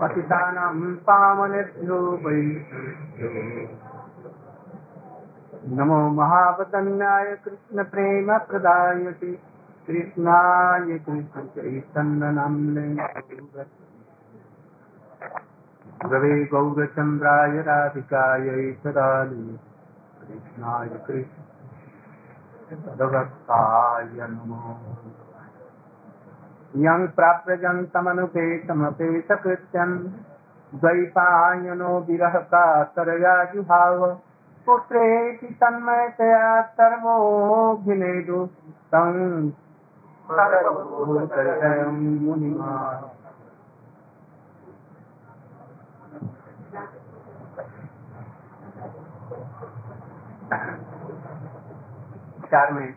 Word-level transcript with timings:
पतितानां 0.00 0.94
पावनेभ्यो 1.06 1.98
नमो 5.78 5.98
महावदन्याय 6.10 7.34
कृष्ण 7.44 7.84
प्रेम 7.84 8.32
प्रदायते 8.38 9.32
कृष्णाय 9.86 10.98
कृष्ण 10.98 11.44
चैतन्य 11.46 12.30
नाम्ने 12.30 12.86
रवे 16.04 16.34
गौरचन्द्राय 16.44 17.54
राधिकायै 17.62 18.72
सदालि 18.84 19.58
कृष्णाय 20.22 20.88
कृष्ण। 21.06 21.51
यं 26.84 27.02
प्राप्यजन्तमनुपेतमपेतकृत्यन् 27.16 29.96
द्वैपायनो 30.72 31.90
विरह 32.08 32.34
कातरया 32.52 33.34
जुहाव 33.44 34.00
पुत्रेति 34.66 35.48
तन्मयतया 35.62 36.44
सर्वोऽभिनेदु 36.78 38.38
तं 38.94 39.18
मुनिमा 42.24 42.72
विचार 52.52 52.72
में। 52.72 52.92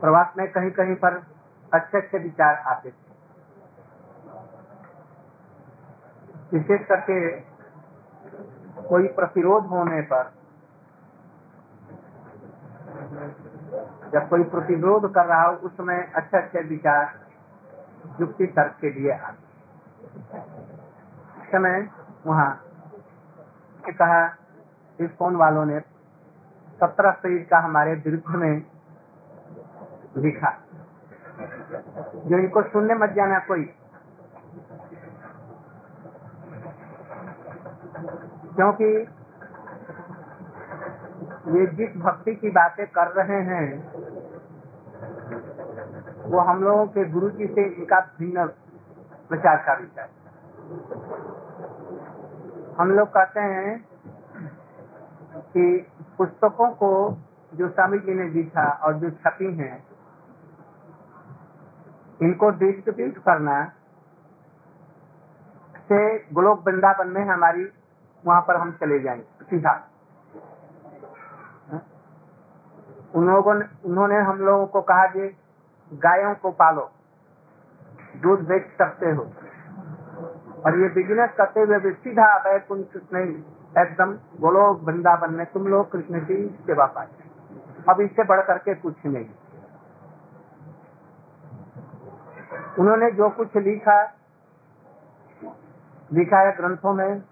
प्रवास 0.00 0.32
में 0.38 0.46
कहीं 0.52 0.70
कहीं 0.70 0.94
पर 0.94 1.14
अच्छे 1.72 1.98
अच्छे 1.98 2.18
विचार 2.18 2.54
आते 2.66 2.90
थे। 2.90 3.06
विशेष 6.52 6.86
करके 6.88 7.16
कोई 8.88 9.08
प्रतिरोध 9.08 9.66
होने 9.66 10.00
पर, 10.02 10.30
जब 14.12 14.28
कोई 14.28 14.42
प्रतिरोध 14.44 15.12
कर 15.14 15.26
रहा 15.26 15.42
हो, 15.42 15.52
उसमें 15.68 16.12
अच्छे 16.12 16.36
अच्छे 16.38 16.62
विचार 16.62 17.04
युक्ति 18.20 18.46
तर्क 18.46 18.76
के 18.80 18.90
लिए 18.90 19.12
आते 19.12 19.46
समय 21.52 21.88
वहाँ 22.26 22.50
कहा, 23.84 24.24
इस 24.98 25.10
फ़ोन 25.10 25.36
वालों 25.36 25.64
ने 25.66 25.78
सत्रह 26.80 27.10
पेज 27.10 27.48
का 27.48 27.58
हमारे 27.58 27.94
विरुद्ध 27.94 28.34
में 28.34 28.62
लिखा। 30.16 30.50
जो 32.26 32.38
इनको 32.38 32.62
सुनने 32.62 32.94
मत 32.94 33.10
जाना 33.10 33.38
कोई। 33.38 33.64
क्योंकि 38.56 38.90
ये 41.58 41.66
जिस 41.66 41.96
भक्ति 41.96 42.34
की 42.34 42.50
बातें 42.50 42.86
कर 42.86 43.06
रहे 43.08 43.40
हैं, 43.42 43.66
वो 46.30 46.40
हम 46.40 46.62
लोगों 46.62 46.86
के 46.86 47.04
गुरु 47.04 47.30
जी 47.30 47.46
से 47.46 47.64
इनका 47.64 48.00
भिन्न 48.18 48.46
प्रचार 49.28 49.56
का 49.56 49.74
विचार 49.74 50.08
हम 52.80 52.90
लोग 52.90 53.08
कहते 53.08 53.40
हैं 53.40 53.84
कि 55.34 55.86
पुस्तकों 56.18 56.70
को 56.70 57.18
जो 57.54 57.68
स्वामी 57.68 57.98
जी 57.98 58.14
ने 58.14 58.28
लिखा 58.28 58.62
और 58.62 58.94
जो 58.94 59.10
छपी 59.10 59.54
हैं, 59.54 59.86
इनको 62.22 62.50
डिस्ट्रीब्यूट 62.50 63.18
करना 63.18 63.72
से 65.88 66.18
गोलोक 66.32 66.66
वृंदावन 66.66 67.08
में 67.08 67.24
हमारी, 67.24 67.64
वहाँ 68.26 68.40
पर 68.40 68.56
हम 68.56 68.72
चले 68.72 68.98
जाएँगे 69.00 69.44
सीधा। 69.44 69.84
उन 73.14 73.26
लोगों 73.26 73.54
उन्होंने 73.84 74.18
हम 74.20 74.38
लोगों 74.38 74.66
को 74.66 74.80
कहा 74.82 75.06
कि 75.06 75.36
गायों 75.92 76.34
को 76.34 76.50
पालो, 76.50 76.90
दूध 78.16 78.40
बेच 78.48 78.66
सकते 78.78 79.10
हो। 79.10 79.22
और 80.66 80.78
ये 80.80 80.88
बिज़नेस 80.88 81.30
करते 81.36 81.60
हुए 81.60 81.78
भी 81.78 81.92
सीधा 81.92 82.36
वैकुंठ 82.36 82.86
नहीं 83.12 83.42
एकदम, 83.76 84.12
बोलो 84.40 84.72
वृंदावन 84.84 85.34
में, 85.34 85.46
तुम 85.46 85.66
लोग 85.66 85.90
कृष्ण 85.92 86.20
की 86.20 86.58
सेवा 86.66 86.86
पाए। 86.86 87.08
अब 87.88 88.00
इससे 88.00 88.24
बढ़ 88.24 88.40
करके 88.40 88.74
कुछ 88.74 88.94
नहीं। 89.06 89.28
उन्होंने 92.78 93.10
जो 93.10 93.28
कुछ 93.30 93.56
लिखा 93.56 94.14
लिखा 96.12 96.38
है 96.38 96.56
ग्रंथों 96.56 96.92
में, 96.92 97.22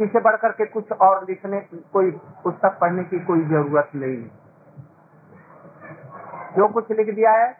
इससे 0.00 0.20
बढ़ 0.20 0.36
करके 0.36 0.66
कुछ 0.66 0.92
और 0.92 1.24
लिखने, 1.28 1.60
कोई 1.92 2.10
पुस्तक 2.44 2.78
पढ़ने 2.80 3.04
की 3.04 3.18
कोई 3.18 3.44
ज़रूरत 3.44 3.90
नहीं। 3.94 4.22
जो 6.56 6.68
कुछ 6.68 6.90
लिख 6.90 7.14
दिया 7.14 7.32
है, 7.32 7.56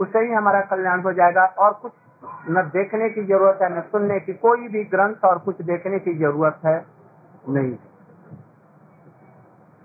उससे 0.00 0.18
ही 0.18 0.32
हमारा 0.32 0.60
कल्याण 0.60 1.02
हो 1.02 1.12
जाएगा 1.12 1.44
और 1.44 1.72
कुछ 1.72 1.92
न 2.48 2.62
देखने 2.74 3.08
की 3.10 3.24
ज़रूरत 3.24 3.58
है, 3.62 3.78
न 3.78 3.80
सुनने 3.82 4.20
की 4.20 4.34
कोई 4.34 4.68
भी 4.68 4.84
ग्रंथ 4.84 5.24
और 5.24 5.38
कुछ 5.38 5.62
देखने 5.62 5.98
की 5.98 6.14
ज़रूरत 6.14 6.60
है। 6.66 6.95
नहीं। 7.46 7.74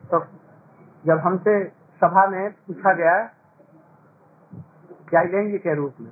तो 0.04 0.20
जब 1.06 1.20
हमसे 1.20 1.64
सभा 2.02 2.26
में 2.28 2.52
पूछा 2.52 2.94
गया, 2.94 3.18
गाइडलाइन 5.14 5.58
के 5.58 5.76
रूप 5.76 5.96
में 6.00 6.12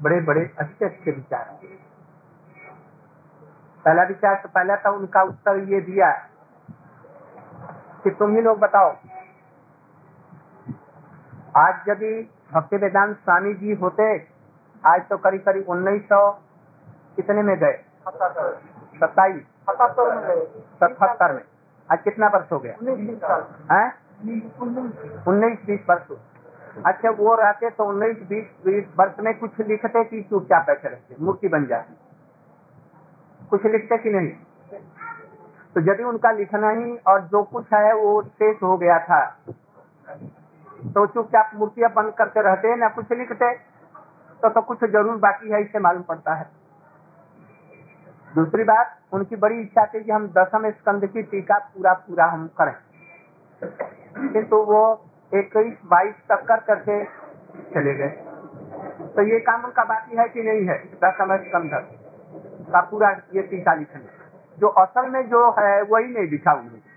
बड़े 0.00 0.20
बड़े 0.20 0.40
अच्छे 0.58 0.84
अच्छे 0.84 1.10
विचार। 1.10 1.44
पहला 3.84 4.02
विचार 4.02 4.34
तो 4.34 4.48
पहला 4.48 4.76
था, 4.76 4.90
उनका 4.90 5.22
उत्तर 5.22 5.58
ये 5.68 5.80
दिया 5.82 6.10
कि 8.04 8.10
तुम 8.10 8.34
ही 8.36 8.42
लोग 8.42 8.58
बताओ, 8.58 8.90
आज 11.56 11.88
यदि 11.88 12.12
भक्ति 12.52 12.76
वेदांत 12.76 13.16
स्वामी 13.16 13.54
जी 13.54 13.74
होते, 13.74 14.04
आज 14.84 15.08
तो 15.08 15.16
करीब 15.18 15.42
करीब 15.42 15.68
उन्नीस 15.68 16.02
सौ 16.04 16.30
कितने 17.16 17.42
में 17.42 17.56
गए? 17.58 17.76
सत्ताईस। 18.06 19.42
सतहत्तर 19.68 21.32
में 21.32 21.42
आज 21.88 21.98
कितना 22.04 22.26
वर्ष 22.28 22.52
हो 22.52 22.58
गया? 22.58 22.74
उन्नीस 25.28 25.58
बीस 25.66 25.80
वर्ष। 25.88 26.06
अच्छा 26.86 27.10
वो 27.12 27.34
रहते 27.34 27.70
तो 27.70 27.84
उन्नीस 27.84 28.16
बीस 28.28 28.46
बीस 28.64 28.84
वर्ष 28.98 29.18
में 29.20 29.32
कुछ 29.38 29.60
लिखते 29.68 30.04
कि 30.04 30.22
चुपचाप 30.22 30.66
बैठे 30.66 30.88
रहते 30.88 31.16
मूर्ति 31.20 31.48
बन 31.48 31.66
जाती। 31.66 31.94
कुछ 33.50 33.66
लिखते 33.66 33.98
कि 33.98 34.10
नहीं? 34.10 34.30
तो 35.76 35.80
यदि 35.82 36.02
उनका 36.04 36.30
लिखना 36.32 36.70
ही 36.70 36.96
और 37.08 37.20
जो 37.28 37.42
कुछ 37.52 37.72
है 37.74 37.92
वो 37.94 38.22
शेष 38.22 38.62
हो 38.62 38.76
गया 38.78 38.98
था 39.00 39.20
तो 40.94 41.06
चुपचाप 41.08 41.50
मूर्तियाँ 41.54 41.90
बंद 41.94 42.12
करते 42.18 42.42
रहते 42.42 42.74
ना 42.76 42.88
कुछ 42.96 43.12
लिखते 43.12 43.52
तो 44.42 44.48
तो 44.48 44.60
कुछ 44.62 44.84
ज़रूर 44.86 45.16
बाकी 45.18 45.50
है 45.50 45.60
इससे 45.62 45.78
मालूम 45.78 46.02
पड़ता 46.04 46.34
है। 46.34 46.46
दूसरी 48.34 48.64
बात, 48.64 48.98
उनकी 49.12 49.36
बड़ी 49.36 49.60
इच्छा 49.60 49.84
थी 49.86 50.02
कि 50.04 50.12
हम 50.12 50.26
दसम 50.28 50.70
स्कंद 50.70 51.06
की 51.06 51.22
टीका 51.22 51.58
पूरा 51.66 51.92
पूरा 52.04 52.26
हम 52.26 52.46
करें। 52.60 52.74
किंतु 54.32 54.56
वो 54.64 54.80
इक्कीस, 55.32 55.74
बाईस 55.86 56.14
तक 56.28 56.44
कर 56.44 56.60
करके 56.60 57.04
चले 57.74 57.94
गए। 57.94 58.08
तो 59.16 59.22
ये 59.22 59.40
काम 59.40 59.64
उनका 59.64 59.84
बाकी 59.84 60.16
है 60.16 60.28
कि 60.28 60.42
नहीं 60.42 60.66
है, 60.68 60.78
दसम 60.96 61.36
स्कंद 61.38 61.70
का 62.72 62.80
पूरा 62.80 63.10
ये 63.34 63.42
टीका 63.42 63.74
लिखना। 63.74 64.00
जो 64.58 64.68
असल 64.68 65.08
में 65.10 65.22
जो 65.28 65.50
है, 65.50 65.82
वही 65.82 66.08
नहीं 66.08 66.28
लिखा 66.28 66.52
उन्होंने 66.52 66.90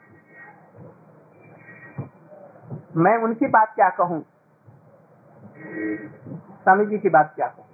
मैं 2.98 3.18
उनकी 3.18 3.48
बात 3.48 3.72
क्या 3.76 3.90
कहूँ? 3.90 4.22
स्वामी 6.64 6.86
जी 6.86 6.98
की 6.98 7.10
बात 7.10 7.34
क्या 7.36 7.48
कहूँ? 7.48 7.65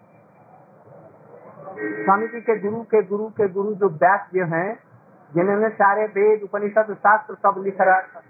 स्वामी 1.73 2.27
जी 2.27 2.39
के 2.41 2.57
गुरु 2.59 2.81
के 2.83 3.01
गुरु 3.03 3.27
के 3.31 3.47
गुरु 3.50 3.73
जो 3.75 3.89
व्यास 3.91 4.27
जो 4.33 4.45
हैं, 4.47 4.69
जिन्होंने 5.31 5.69
सारे 5.71 6.06
वेद, 6.07 6.41
उपनिषद, 6.44 6.94
शास्त्र 6.95 7.35
सब 7.35 7.62
लिख 7.63 7.81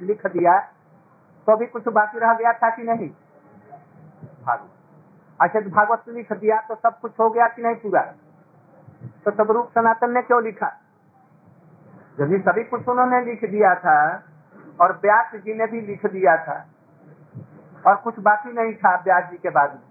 लिख 0.02 0.26
दिया 0.28 0.60
तो 1.48 1.56
भी 1.58 1.66
कुछ 1.68 1.88
बाकी 1.90 2.20
रह 2.20 2.34
गया 2.34 2.52
था 2.54 2.70
कि 2.70 2.84
नहीं? 2.84 3.10
अच्छा 5.40 5.60
तो 5.60 5.70
भागवत 5.70 6.04
लिख 6.10 6.34
दिया 6.34 6.60
तो 6.62 6.76
सब 6.76 7.00
कुछ 7.00 7.12
हो 7.20 7.30
गया 7.30 7.48
कि 7.48 7.62
नहीं 7.62 7.76
पूरा? 7.78 8.02
तो 9.26 9.32
सब 9.32 9.52
रूप 9.52 9.70
सनातन 9.76 10.12
ने 10.14 10.22
क्यों 10.22 10.44
लिखा? 10.44 10.68
यदि 12.20 12.38
सभी 12.40 12.64
कुछ 12.66 12.88
उन्होंने 12.88 13.22
लिख 13.26 13.46
दिया 13.46 13.74
था, 13.78 14.24
और 14.82 14.92
व्यास 15.04 15.36
जी 15.36 15.54
ने 15.54 15.68
भी 15.68 15.82
लिख 15.82 16.06
दिया 16.08 16.36
था, 16.38 16.66
और 17.88 17.96
कुछ 17.96 18.20
बाकी 18.20 18.52
नहीं 18.54 18.74
था 18.76 18.96
व्यास 19.06 19.30
जी 19.32 19.38
के 19.38 19.50
बाद 19.50 19.74
में। 19.74 19.91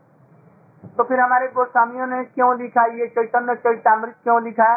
तो 0.83 1.05
फिर 1.05 1.21
हमारे 1.21 1.47
गोस्वामियों 1.55 2.07
ने 2.07 2.25
क्यों 2.25 2.57
लिखा? 2.59 2.85
ये 2.95 3.07
चैतन्य 3.09 3.55
चैतामृत 3.57 4.15
क्यों 4.25 4.43
लिखा? 4.43 4.71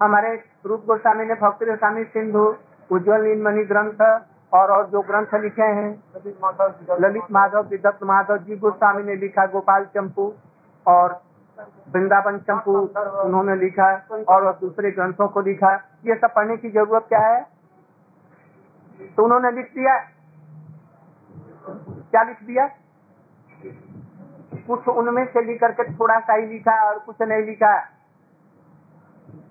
हमारे 0.00 0.32
रूप 0.66 0.84
गोस्वामी 0.86 1.24
ने 1.26 1.34
भक्ति 1.36 1.66
गोस्वामी 1.66 2.04
सिंधु 2.12 2.44
उज्जवल 2.90 3.22
नीलमणि 3.22 3.64
ग्रंथ 3.64 4.00
और 4.52 4.70
और 4.72 4.86
जो 4.90 5.00
ग्रंथ 5.02 5.34
लिखे 5.42 5.62
हैं 5.62 5.90
ललित 7.00 7.30
माधव 7.32 7.68
विदत्त 7.70 8.02
माधव 8.04 8.36
जी 8.46 8.56
गोस्वामी 8.56 9.02
ने 9.02 9.16
लिखा 9.16 9.46
गोपाल 9.46 9.84
चंपू 9.94 10.32
और 10.86 11.20
वृंदावन 11.92 12.38
चंपू 12.48 12.72
उन्होंने 13.24 13.56
लिखा 13.56 13.92
और 14.28 14.52
दूसरे 14.60 14.90
ग्रंथों 14.90 15.28
को 15.28 15.40
लिखा। 15.40 15.72
ये 16.06 16.14
सब 16.14 16.34
पढ़ने 16.34 16.56
की 16.56 16.70
ज़रूरत 16.70 17.06
क्या 17.08 17.20
है? 17.20 17.40
तो 19.16 19.24
उन्होंने 19.24 19.50
लिख 19.50 19.72
दिया। 19.74 19.98
क्या 21.66 22.22
लिख 22.22 22.42
दिया? 22.42 22.66
कुछ 24.70 24.88
उनमें 24.88 25.26
से 25.26 25.42
लिख 25.42 25.64
के 25.64 25.94
थोड़ा 25.94 26.20
सा 26.20 26.34
ही 26.34 26.46
लिखा 26.46 26.84
और 26.84 26.98
कुछ 26.98 27.22
नहीं 27.22 27.42
लिखा। 27.42 27.88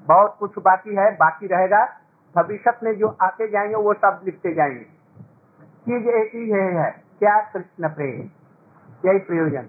बहुत 0.08 0.36
कुछ 0.40 0.60
बाकी 0.60 0.96
है 0.96 1.16
बाकी 1.16 1.48
रहेगा। 1.48 1.98
भविष्य 2.36 2.74
में 2.84 2.98
जो 2.98 3.18
आते 3.22 3.48
जाएँगे 3.48 3.76
वो 3.76 3.94
सब 3.94 4.22
लिखते 4.26 4.54
जाएँगे। 4.54 4.84
चीज़ 5.86 6.10
एक 6.10 6.36
ही 6.36 6.50
है, 6.50 6.84
है। 6.84 7.04
क्या 7.20 7.42
कृष्ण 7.42 7.90
प्रेम? 7.90 8.30
यही 9.10 9.20
प्रयोजन। 9.20 9.66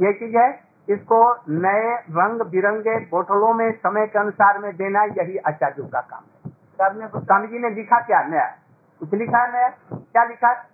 ये 0.00 0.12
चीज़ 0.12 0.36
है। 0.36 0.64
इसको 0.88 1.34
नए 1.48 1.96
रंग 1.96 2.42
बिरंगे 2.42 2.98
बोतलों 2.98 3.54
में 3.54 3.72
समय 3.72 4.06
के 4.06 4.18
अनुसार 4.18 4.58
में 4.58 4.76
देना 4.76 5.04
यही 5.04 5.36
आचार्यों 5.36 5.88
का 5.88 6.00
काम 6.00 6.22
है। 6.42 7.08
स्वामी 7.08 7.46
जी 7.46 7.58
ने 7.58 7.70
लिखा 7.70 8.00
क्या? 8.00 8.22
नया। 8.22 8.54
कुछ 9.00 9.14
लिखा 9.14 9.38
है 9.38 9.52
नया? 9.52 9.68
क्या 9.92 10.24
लिखा? 10.24 10.69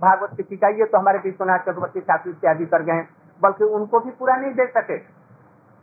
भागवत 0.00 0.36
की 0.36 0.42
टीका, 0.42 0.68
ये 0.68 0.84
तो 0.84 0.98
हमारे 0.98 1.18
विश्वनाथ 1.18 1.58
चक्रवर्ती 1.58 2.00
ठाकुर 2.00 2.32
इत्यादि 2.32 2.66
कर 2.66 2.82
गए 2.82 3.06
बल्कि 3.40 3.64
उनको 3.64 4.00
भी 4.00 4.10
पूरा 4.10 4.36
नहीं 4.36 4.52
दे 4.52 4.66
सके। 4.66 4.96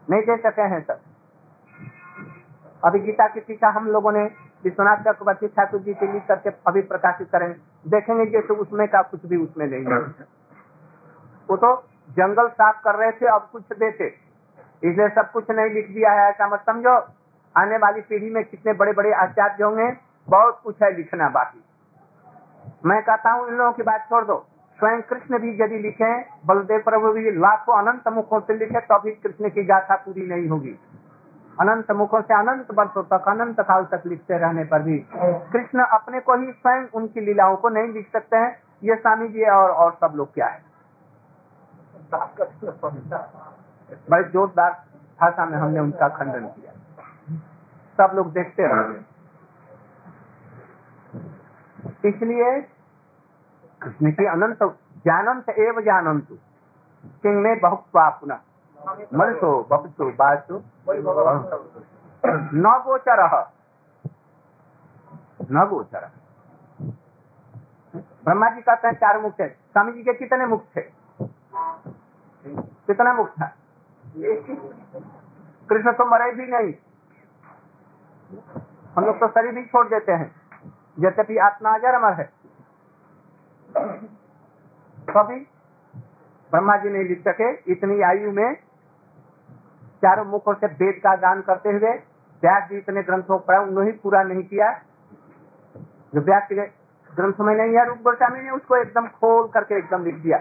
नहीं 0.08 0.22
दे 0.22 0.38
सके 0.38 0.62
हैं 0.62 0.82
सर 0.82 1.00
अभी 2.84 3.00
गीता 3.00 3.28
की 3.28 3.40
टीका 3.40 3.70
हम 3.70 3.88
लोगों 3.88 4.12
ने 4.12 4.24
विश्वनाथ 4.64 4.98
चक्रवर्ती 4.98 5.48
ठाकुर 5.48 5.80
जी 5.80 5.94
के 5.94 6.12
लिख 6.12 6.28
करके 6.28 6.50
अभी 6.68 6.82
प्रकाशित 6.82 7.30
करें। 7.32 7.52
देखेंगे 7.88 8.26
जैसे 8.26 8.54
उसमें 8.54 8.88
का 8.88 9.02
कुछ 9.02 9.26
भी 9.26 9.38
उसमें 9.38 9.66
नहीं 9.68 9.84
है। 9.86 10.26
वो 11.50 11.58
तो 11.58 11.76
जंगल 12.10 12.48
साफ़ 12.50 12.82
कर 12.84 12.96
रहे 12.96 13.12
थे, 13.12 13.26
अब 13.26 13.50
कुछ 13.52 13.64
देते। 13.74 14.08
इसलिए 14.84 15.10
सब 15.10 15.32
कुछ 15.32 15.50
नहीं 15.52 15.70
लिख 15.70 15.88
दिया 15.90 16.12
है, 16.12 16.30
ऐसा 16.30 16.48
मत 16.48 16.60
समझो। 16.60 16.96
आने 17.56 17.78
वाली 17.78 18.02
पीढ़ी 18.02 18.30
में 18.30 18.44
कितने 18.44 18.74
बड़े 18.74 18.94
बड़े 18.94 19.12
आचार्य 19.14 19.64
होंगे, 19.64 19.92
बहुत 20.28 20.60
कुछ 20.64 20.82
है 20.84 20.96
लिखना 20.96 21.30
बाकी। 21.30 21.65
मैं 22.86 23.02
कहता 23.04 23.32
हूँ, 23.32 23.48
इन 23.48 23.54
लोगों 23.56 23.72
की 23.72 23.84
बात 23.84 24.06
छोड़ 24.10 24.24
दो। 24.26 24.46
स्वयं 24.80 25.02
कृष्ण 25.02 25.38
भी 25.40 25.52
यदि 25.62 25.78
लिखे, 25.80 26.12
बलदेव 26.46 26.82
प्रभु 26.82 27.12
भी 27.12 27.32
लाखों 27.32 27.78
अनंत 27.78 28.08
मुखों 28.14 28.40
से 28.40 28.54
लिखे 28.54 28.80
तो 28.82 29.00
भी 29.00 29.12
कृष्ण 29.24 29.50
की 29.50 29.64
गाथा 29.64 29.96
पूरी 29.96 30.26
नहीं 30.28 30.48
होगी। 30.50 30.76
अनंत 31.58 31.92
मुखों 31.92 32.22
से 32.22 32.34
अनंत 32.34 32.68
वर्षों 32.74 33.04
तक, 33.04 33.28
अनंत 33.28 33.62
काल 33.62 33.86
तक 33.92 34.04
लिखते 34.06 34.38
रहने 34.38 34.64
पर 34.64 34.82
भी 34.82 34.98
कृष्ण 35.54 35.86
अपने 35.98 36.20
को 36.20 36.36
ही 36.36 36.52
स्वयं 36.52 36.86
उनकी 36.94 37.22
लीलाओं 37.22 37.56
को 37.56 37.70
नहीं 37.70 37.94
लिख 37.94 38.12
सकते 38.14 38.38
हैं। 38.38 38.52
ये 38.84 38.96
स्वामी 38.96 39.28
जी 39.28 39.46
और 39.52 39.72
और 39.72 39.92
सब 40.02 40.14
लोग 40.16 40.34
क्या 40.34 40.48
है? 40.48 40.62
बड़े 44.10 44.24
जोरदार 44.30 44.72
भाषा 45.20 45.46
में 45.46 45.58
हमने 45.58 45.80
उनका 45.80 46.08
खंडन 46.18 46.48
किया। 46.48 46.72
सब 47.98 48.16
लोग 48.16 48.31
देखते 48.34 48.68
रहे 48.68 49.04
इसलिए 52.10 52.50
कृष्ण 53.81 54.12
की 54.12 54.25
अनंत 54.25 54.63
जानंत 55.06 55.50
एवं 55.50 55.81
जानंत 55.81 56.27
किंग 57.06 57.38
में 57.38 57.60
बहुत 57.60 57.86
पुनः? 57.98 58.39
मनसो 59.13 59.51
बपसो 59.72 60.12
बासो 60.12 60.63
न 62.54 62.81
गोचर। 62.86 63.22
न 65.51 65.66
गोचर। 65.66 66.10
ब्रह्मा 67.95 68.50
जी 68.50 68.62
कहते 68.62 68.88
हैं, 68.88 68.95
चार 68.95 69.22
मुख 69.22 69.33
थे 69.39 69.48
स्वामी 69.48 69.92
जी 69.92 70.04
के 70.04 70.13
कितने 70.13 70.45
मुख 70.45 70.63
थे? 70.75 70.81
कितना 72.88 73.13
मुख 73.13 73.30
था? 73.30 73.56
कृष्ण 75.69 75.92
तो 75.92 76.06
मरे 76.06 76.31
भी 76.31 76.48
नहीं। 76.48 76.74
हम 78.95 79.06
लोग 79.06 79.19
तो 79.19 79.28
शरीर 79.28 79.57
ही 79.57 79.66
छोड़ 79.66 79.88
देते 79.88 80.12
हैं। 80.12 80.36
यद्यपि 81.00 81.38
आत्मा 81.38 81.69
अजर 81.69 81.94
अमर 81.94 82.13
है। 82.13 82.44
कभी 83.77 85.39
ब्रह्मा 86.51 86.75
जी 86.77 86.89
नहीं 86.89 87.04
लिख 87.06 87.19
सके 87.22 87.51
इतनी 87.72 88.01
आयु 88.04 88.31
में 88.31 88.56
चारों 90.04 90.25
मुखों 90.25 90.54
से 90.54 90.68
वेद 90.80 91.00
का 91.04 91.16
गान 91.22 91.42
करते 91.42 91.69
हुए 91.72 91.92
व्यास 92.44 92.69
जी 92.69 92.77
इतने 92.77 93.04
ग्रंथों 93.04 93.38
पर 93.42 93.57
उन्होंने 93.60 93.92
पूरा 94.04 94.24
नहीं 94.24 94.44
किया। 94.45 94.72
जो 96.13 96.22
व्यास 96.22 96.44
के 96.50 96.56
ग्रंथ 97.12 97.39
में 97.39 97.56
नहीं 97.56 97.75
है 97.75 97.86
रूप 97.88 98.01
गोस्वामी 98.04 98.42
ने 98.42 98.50
उसको 98.51 98.75
एकदम 98.77 99.07
खोल 99.16 99.48
करके 99.54 99.78
एकदम 99.78 100.04
लिख 100.06 100.16
दिया। 100.18 100.38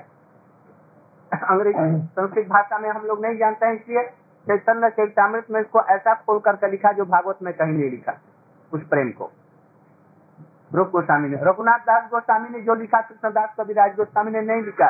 अंग्रेज़ी 1.32 1.86
संस्कृत 2.10 2.46
भाषा 2.48 2.78
में 2.78 2.88
हम 2.90 3.06
लोग 3.06 3.24
नहीं 3.24 3.36
जानते 3.38 3.66
हैं 3.66 3.74
इसलिए 3.74 4.02
चैतन्य 4.46 4.90
चैतामृत 4.90 5.46
में 5.50 5.60
इसको 5.60 5.82
ऐसा 5.90 6.14
खोल 6.16 6.38
करके 6.40 6.70
लिखा 6.70 6.92
जो 6.92 7.04
भागवत 7.06 7.38
में 7.42 7.52
कहीं 7.54 7.72
नहीं 7.72 7.90
लिखा 7.90 8.12
उस 8.72 8.82
प्रेम 8.88 9.10
को। 9.12 9.30
रूप 10.74 10.88
गोस्वामी 10.90 11.28
ने, 11.28 11.36
रघुनाथ 11.42 11.78
दास 11.86 12.08
गोस्वामी 12.10 12.48
ने 12.48 12.60
जो 12.60 12.74
लिखा 12.74 13.00
कृष्णदास 13.00 13.54
कविराज 13.58 13.96
गोस्वामी 13.96 14.30
ने 14.30 14.40
नहीं 14.42 14.62
लिखा। 14.62 14.88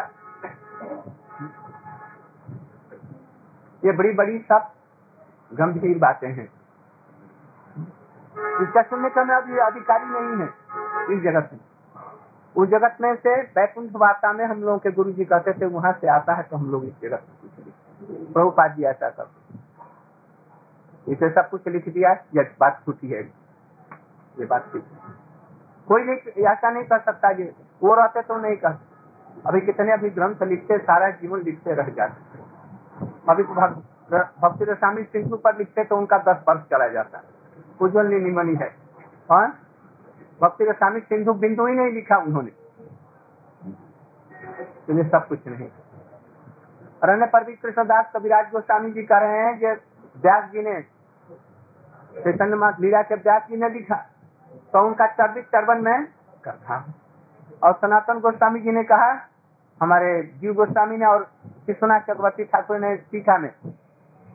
ये 3.83 3.93
बड़ी 3.93 4.13
बड़ी 4.15 4.39
सब 4.49 4.71
गंभीर 5.51 5.99
बातें 5.99 6.29
हैं। 6.29 6.49
इसका 8.63 8.83
सुनने 8.83 9.09
का 9.11 9.25
मैं 9.25 9.37
अभी 9.37 9.59
अधिकारी 9.61 10.07
नहीं 10.07 10.37
है 10.41 10.49
इस 11.17 11.23
जगत 11.23 11.51
में। 11.53 11.61
उस 12.57 12.69
जगत 12.69 12.97
में 13.01 13.15
से 13.17 13.35
वैकुंठ 13.53 13.91
वार्ता 13.97 14.33
में 14.33 14.45
हम 14.45 14.61
लोगों 14.61 14.79
के 14.79 14.91
गुरु 14.93 15.13
जी 15.13 15.25
कहते 15.25 15.53
थे, 15.53 15.67
वहाँ 15.67 15.93
से 15.93 16.09
आता 16.09 16.35
है 16.35 16.43
तो 16.43 16.57
हम 16.57 16.71
लोग 16.73 16.85
इस 16.85 17.01
जगत 17.03 17.23
में 17.31 18.33
प्रभुपाद 18.33 18.75
जी 18.77 18.85
ऐसा 18.85 19.09
करते 19.11 19.43
इसे 21.07 21.29
सब 21.31 21.49
कुछ 21.51 21.69
लिख 21.69 21.89
दिया 21.89 22.13
ये 22.37 22.43
बात 22.61 22.81
छूटी 22.85 23.09
है। 23.09 23.21
ये 23.21 24.47
बात 24.47 24.71
ठीक 24.73 24.85
कोई 25.89 26.03
नहीं, 26.05 26.45
ऐसा 26.45 26.71
नहीं 26.71 26.85
कर 26.85 26.99
सकता 27.01 27.31
ये 27.33 27.53
वो 27.83 27.95
रहते 27.95 28.23
तो 28.23 28.37
नहीं 28.39 28.57
कर 28.57 28.79
अभी 29.47 29.61
कितने 29.63 29.93
अभी 29.93 30.11
ग्रंथ 30.11 30.43
लिखते, 30.45 30.79
सारा 30.81 31.11
जीवन 31.13 31.43
लिखते 31.43 31.75
रह 31.75 31.89
जाते 31.91 32.43
अभी 33.29 33.43
भक्ति 33.43 34.65
रसामी 34.65 35.03
सिंधु 35.05 35.37
पर 35.37 35.57
लिखते 35.59 35.85
तो 35.85 35.97
उनका 35.97 36.19
दस 36.25 36.43
वर्ष 36.49 36.63
चला 36.71 36.89
जाता 36.89 37.23
उज्जवल 37.81 38.07
निमनी 38.15 38.55
है। 38.55 38.69
और 39.29 39.47
भक्ति 40.41 40.65
रसामी 40.65 41.01
सिंधु 41.03 41.33
बिंदु 41.35 41.67
ही 41.67 41.75
नहीं 41.75 41.93
लिखा 41.93 42.17
उन्होंने। 42.19 42.51
तो 44.87 45.03
सब 45.05 45.27
कुछ 45.29 45.47
नहीं। 45.47 45.69
अन्य 47.03 47.27
पर 47.27 47.45
भी 47.45 47.55
कृष्णदास 47.55 48.11
कविराज 48.15 48.51
गोस्वामी 48.51 48.91
जी 48.93 49.03
कह 49.05 49.19
रहे 49.19 49.39
हैं 49.39 49.59
कि 49.59 49.67
व्यास 50.17 50.51
जी 50.51 50.63
ने, 50.63 50.81
चैतन्य 52.15 52.71
लीला 52.81 53.03
के 53.03 53.15
व्यास 53.17 53.43
जी 53.49 53.57
ने 53.57 53.69
लिखा। 53.71 53.97
तो 54.75 54.81
उनका 54.87 55.07
चर्वित 55.09 55.45
चरवन 55.47 55.83
में? 55.85 56.07
कथा 56.45 56.77
और 57.63 57.73
सनातन 57.75 58.21
गोस्वामी 58.21 58.61
जी 58.61 58.71
ने 58.71 58.83
कहा 58.85 59.11
हमारे 59.81 60.11
जीव 60.41 60.55
गोस्वामी 60.55 60.97
ने 60.97 61.07
और 61.07 61.21
विश्वनाथ 61.69 62.01
चक्रवर्ती 62.01 62.45
ठाकुर 62.45 62.79
ने 62.79 62.97
सीखा 62.97 63.37
में 63.39 63.51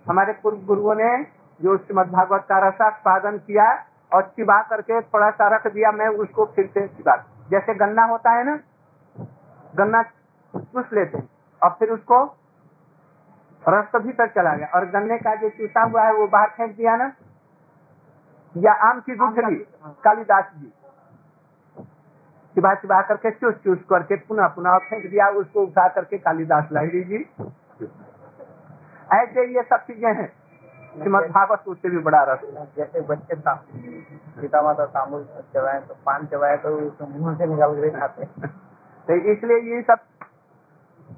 हमारे 0.06 0.34
पूर्व 0.44 0.58
गुरुओं 0.66 0.96
ने 0.96 1.12
जो 1.60 1.78
श्रीमद 1.78 2.12
भागवत 2.12 2.46
का 2.50 2.60
रसास्पादन 2.68 3.38
किया 3.40 3.68
और 4.12 4.22
चिबा 4.36 4.62
करके 4.70 5.02
थोड़ा 5.04 5.30
सा 5.32 5.48
रख 5.56 5.68
दिया 5.68 5.92
मैं 5.92 6.08
उसको 6.24 6.46
फिर 6.56 6.70
से 6.74 6.88
चिबा। 6.88 7.16
जैसे 7.52 7.74
गन्ना 7.76 8.06
होता 8.06 8.32
है 8.32 8.44
ना 8.46 8.58
गन्ना 9.74 10.02
चूस 10.54 10.86
लेते 10.94 11.24
और 11.62 11.76
फिर 11.80 11.90
उसको 11.92 12.24
रस 13.64 13.96
भीतर 13.96 14.28
चला 14.30 14.56
गया। 14.56 14.68
और 14.76 14.86
गन्ने 14.92 15.18
का 15.18 15.36
जो 15.36 15.50
चूसा 15.50 15.84
हुआ 15.84 16.04
है 16.04 16.14
वो 16.14 16.28
बाहर 16.28 16.50
फेंक 16.58 16.76
दिया 16.78 16.96
ना 16.96 17.12
या 18.56 18.74
आम 18.84 19.00
की 19.00 19.16
गुठली 19.16 19.56
कालिदास 20.04 20.46
जी। 20.56 20.72
चिबा 22.56 22.74
चिबा 22.76 23.02
करके 23.04 23.32
चूस 23.32 23.56
चूस 23.64 23.80
करके 23.90 24.16
पुनः 24.28 24.48
पुनः 24.56 24.78
फेंक 24.86 25.06
दिया 25.06 25.28
उसको 25.40 25.62
उठा 25.64 25.88
करके 25.96 26.18
कालिदास 26.20 26.70
लाहिड़ी 26.74 27.04
जी। 27.04 27.24
ऐसे 29.14 29.46
ये 29.56 29.62
सब 29.64 29.86
चीज़ें 29.88 30.14
हैं। 30.14 30.28
श्रीमद 30.94 31.24
भागवत 31.32 31.68
उससे 31.68 31.90
भी 31.90 31.98
बड़ा 32.04 32.22
रस 32.30 32.40
जैसे 32.78 33.02
बच्चे 33.08 33.36
सीता 33.36 34.62
माता 34.62 34.86
तामुल 34.88 35.24
चबाए 35.54 35.80
तो 35.82 35.96
पान 36.06 36.26
चबाए 36.28 36.58
तो 36.58 36.70
मुँह 37.10 37.36
से 37.38 37.46
निकाल 37.46 37.76
के 37.76 37.90
खाते 37.92 38.26
तो 39.08 39.16
इसलिए 39.34 39.60
ये 39.70 39.82
सब 39.82 40.00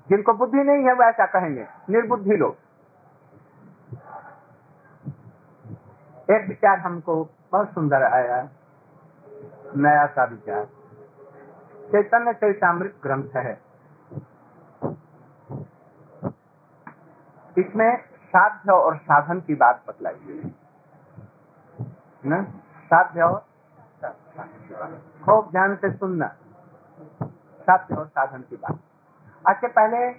जिनको 0.10 0.34
बुद्धि 0.34 0.58
नहीं 0.60 0.84
है 0.86 0.94
वो 0.94 1.04
ऐसा 1.04 1.26
कहेंगे। 1.28 1.66
निर्बुद्धि 1.90 2.36
लोग। 2.38 2.56
एक 6.32 6.48
विचार 6.48 6.80
हमको 6.80 7.14
बहुत 7.52 7.74
सुंदर 7.74 8.04
आया, 8.04 8.38
नया 9.76 10.06
सा 10.08 10.24
विचार। 10.24 10.66
चैतन्य 11.92 12.34
चैतामृत 12.34 12.96
ग्रंथ 13.04 13.36
है। 13.36 13.54
इसमें 17.58 17.98
साध्य 18.28 18.72
और 18.72 18.98
साधन 18.98 19.40
की 19.40 19.56
बात 19.56 19.84
बतलाई 19.88 20.14
गई 20.14 20.38
है 22.26 22.44
साध्य 22.86 23.22
और 23.22 23.46
खूब 25.26 25.50
ध्यान 25.52 25.76
से 25.76 25.92
सुनना। 25.92 26.28
साध्य 27.62 27.96
और 27.96 28.08
साधन 28.08 28.42
की 28.42 28.56
बात। 28.56 28.80
अच्छा 29.46 29.68
पहले 29.68 30.12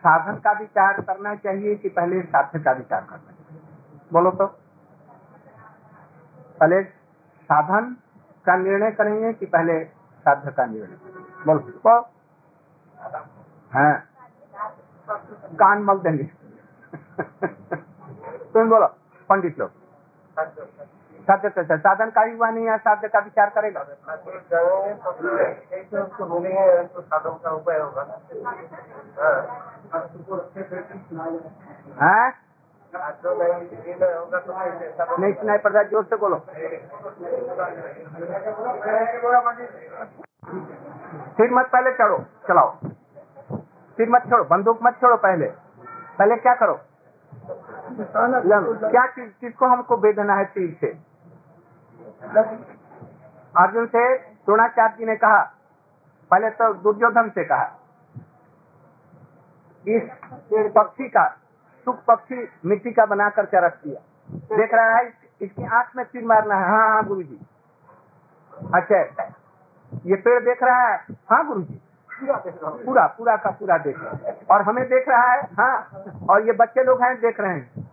साधन 0.00 0.36
का 0.36 0.52
विचार 0.52 1.00
करना 1.00 1.34
चाहिए 1.34 1.74
कि 1.74 1.88
पहले 1.88 2.22
साध्य 2.22 2.58
का 2.58 2.72
विचार 2.72 3.00
करना 3.00 3.30
चाहिए। 3.30 3.60
बोलो 4.12 4.30
तो। 4.30 4.46
पहले 6.60 6.82
साधन 7.42 7.96
का 8.46 8.56
निर्णय 8.56 8.90
करेंगे 8.90 9.32
कि 9.32 9.46
पहले 9.46 9.84
साध्य 10.20 10.50
का 10.50 10.66
निर्णय। 10.66 10.96
बोलो 11.46 11.58
तो 11.58 12.00
हाँ? 13.74 14.04
कान 15.52 15.82
मल 15.82 15.98
देंगे। 15.98 16.24
तुम 18.36 18.70
बोलो, 18.70 18.86
पंडित 19.28 19.58
लोग। 19.58 19.70
साध्य 21.20 21.48
से 21.48 21.78
साधन 21.78 22.10
का 22.10 22.20
ही 22.20 22.36
हुआ 22.36 22.50
नहीं 22.50 22.66
है, 22.66 22.78
साध्य 22.78 23.08
का 23.08 23.18
विचार 23.18 23.50
करेगा। 23.50 23.82
तो 23.82 23.94
हाँ? 32.00 32.30
जो 32.30 32.49
नहीं 35.20 35.32
सुनाई 35.32 35.58
पड़ता 35.58 35.82
ज़ोर 35.82 36.04
से 36.04 36.16
बोलो। 36.16 36.38
सिर 41.36 41.50
मत 41.54 41.66
पहले 41.72 41.90
चढ़ो, 41.92 42.18
चलाओ। 42.48 42.70
सिर 43.98 44.08
मत 44.10 44.22
छोड़ो 44.30 44.44
बंदूक 44.44 44.78
मत 44.82 44.94
छोड़ो 45.00 45.16
पहले। 45.16 45.46
पहले 46.18 46.36
क्या 46.36 46.54
करो? 46.54 46.74
क्या 47.92 49.06
चीज़, 49.06 49.30
किसको 49.40 49.66
हमको 49.66 49.96
बेदना 49.96 50.34
है 50.34 50.44
तीर 50.46 50.76
से? 50.80 50.88
अर्जुन 53.54 53.86
से, 53.86 54.02
द्रोणाचार्य 54.18 54.94
जी 54.98 55.04
ने 55.04 55.16
कहा, 55.16 55.40
पहले 56.30 56.50
तो 56.50 56.72
दुर्योधन 56.82 57.28
से 57.28 57.44
कहा, 57.44 57.66
इस 59.84 60.02
पक्षी 60.74 61.08
का 61.08 61.24
सुख 61.84 62.02
पक्षी 62.06 62.48
मिट्टी 62.66 62.90
का 62.92 63.04
बना 63.06 63.28
करके 63.30 63.66
रख 63.66 63.76
दिया। 63.84 64.56
देख 64.56 64.74
रहा 64.74 64.96
है 64.96 65.12
इसकी 65.40 65.66
आँख 65.66 65.96
में 65.96 66.04
तीर 66.06 66.24
मारना 66.26 66.54
है। 66.54 66.68
हाँ 66.68 66.88
हाँ 66.88 67.04
गुरु 67.06 67.22
जी 67.22 67.38
अच्छा 68.74 68.98
ये 70.06 70.16
पेड़ 70.16 70.40
देख 70.44 70.62
रहा 70.62 70.86
है? 70.86 70.98
हाँ 71.30 71.46
गुरु 71.46 71.62
जी 71.62 71.80
पूरा 72.20 73.06
पूरा 73.08 73.36
का 73.36 73.50
पूरा 73.50 73.76
देख 73.78 73.96
रहा 73.98 74.16
है। 74.24 74.36
और 74.50 74.62
हमें 74.62 74.84
देख 74.88 75.08
रहा 75.08 75.32
है 75.32 75.42
हाँ 75.54 76.04
और 76.30 76.46
ये 76.46 76.52
बच्चे 76.54 76.84
लोग 76.84 77.02
हैं 77.02 77.14
देख 77.20 77.40
रहे 77.40 77.52
हैं। 77.52 77.88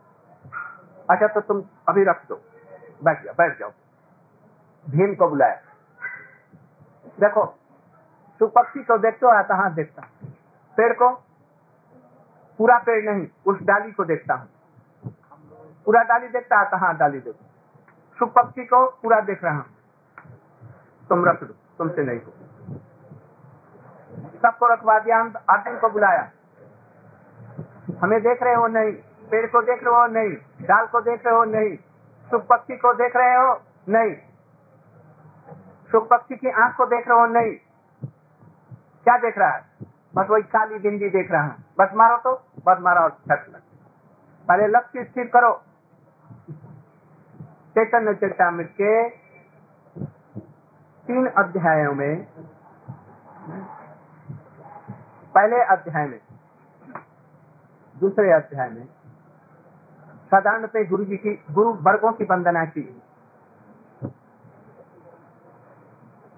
अच्छा 1.10 1.27
तो 1.27 1.41
तुम 1.41 1.63
अभी 1.89 2.03
रख 2.03 2.22
दो। 2.29 2.41
बैठ 3.03 3.24
जाओ 3.24 3.34
बैठ 3.38 3.60
जाओ। 3.60 3.70
भीम 4.86 5.13
को 5.15 5.27
बुलाया। 5.29 5.62
देखो 7.20 7.46
तू 8.41 8.48
पक्षी 8.56 8.84
को 8.84 8.98
देखते 8.98 9.25
हो 9.25 9.32
आता 9.32 9.56
हाँ 9.56 9.74
देखता। 9.74 10.01
पेड़ 10.77 10.94
को 10.94 11.10
पूरा 12.58 12.78
पेड़ 12.78 13.04
नहीं, 13.10 13.28
उस 13.46 13.58
डाली 13.62 13.92
को 13.92 14.06
देखता 14.06 14.34
हूँ। 14.34 14.48
पूरा 15.86 16.04
डाली 16.04 16.28
देखता 16.28 16.60
है 16.60 16.80
हाँ 16.80 16.98
डाली 16.98 17.20
देखो? 17.20 17.46
सुख 18.20 18.34
पक्षी 18.34 18.66
को 18.66 18.86
पूरा 19.04 19.20
देख 19.20 19.44
रहा 19.44 19.56
हूँ। 19.56 19.66
तुम 21.10 21.26
रख 21.26 21.44
दो, 21.44 21.54
तुमसे 21.78 22.04
नहीं 22.04 22.20
हो। 22.20 22.34
सबको 24.42 24.74
रखवा 24.74 25.00
दिया, 25.00 25.20
हम 25.20 25.34
अर्जुन 25.50 25.78
को 25.80 25.90
बुलाया। 25.90 26.32
हमें 28.02 28.22
देख 28.22 28.44
रहे 28.44 28.54
हो 28.54 28.68
नहीं, 28.68 28.92
पेड़ 29.32 29.46
को 29.48 29.62
देख 29.62 29.84
रहे 29.84 29.96
हो 29.96 30.06
नहीं, 30.08 30.34
डाल 30.68 30.86
को 30.86 31.02
देख 31.02 31.26
रहे 31.26 31.36
हो 31.36 31.44
नहीं 31.44 31.76
सुख 32.32 32.48
पक्षी 32.48 32.78
को 32.78 32.94
देख 32.94 33.16
रहे 33.16 33.36
हो 33.36 33.62
नहीं 33.90 34.16
सुख 35.92 36.10
पक्षी 36.10 36.36
की 36.36 36.50
आँख 36.50 36.76
को 36.76 36.86
देख 36.86 37.08
रहे 37.08 37.20
हो 37.20 37.26
नहीं। 37.26 37.56
क्या 39.04 39.18
देख 39.18 39.38
रहा 39.38 39.50
है? 39.50 39.87
बस 40.18 40.28
वही 40.30 40.42
काली 40.42 40.80
बिंदी 40.80 41.10
देख 41.10 41.32
रहा 41.32 41.44
है। 41.44 41.56
बस 41.80 41.90
मारो 41.94 42.18
तो 42.18 42.36
बस 42.68 42.78
मारा 42.82 43.02
और 43.02 43.10
छट 43.10 43.50
लग। 43.50 43.62
पहले 44.48 44.68
लक्ष्य 44.68 45.04
स्थिर 45.04 45.28
करो। 45.28 45.62
चैतन्य 47.74 48.14
चेतामृत 48.14 48.68
के 48.68 49.10
तीन 51.08 51.28
अध्यायों 51.28 51.94
में, 51.94 52.28
पहले 55.36 55.62
अध्याय 55.62 56.08
में, 56.08 56.20
दूसरे 58.00 58.32
अध्याय 58.32 58.70
में, 58.70 58.86
साधारण 60.26 60.68
गुरु 60.90 61.06
जी 61.06 61.18
की, 61.18 61.46
गुरु 61.52 61.74
वर्गों 61.74 62.12
की 62.12 62.24
वंदना 62.24 62.66
की। 62.66 63.02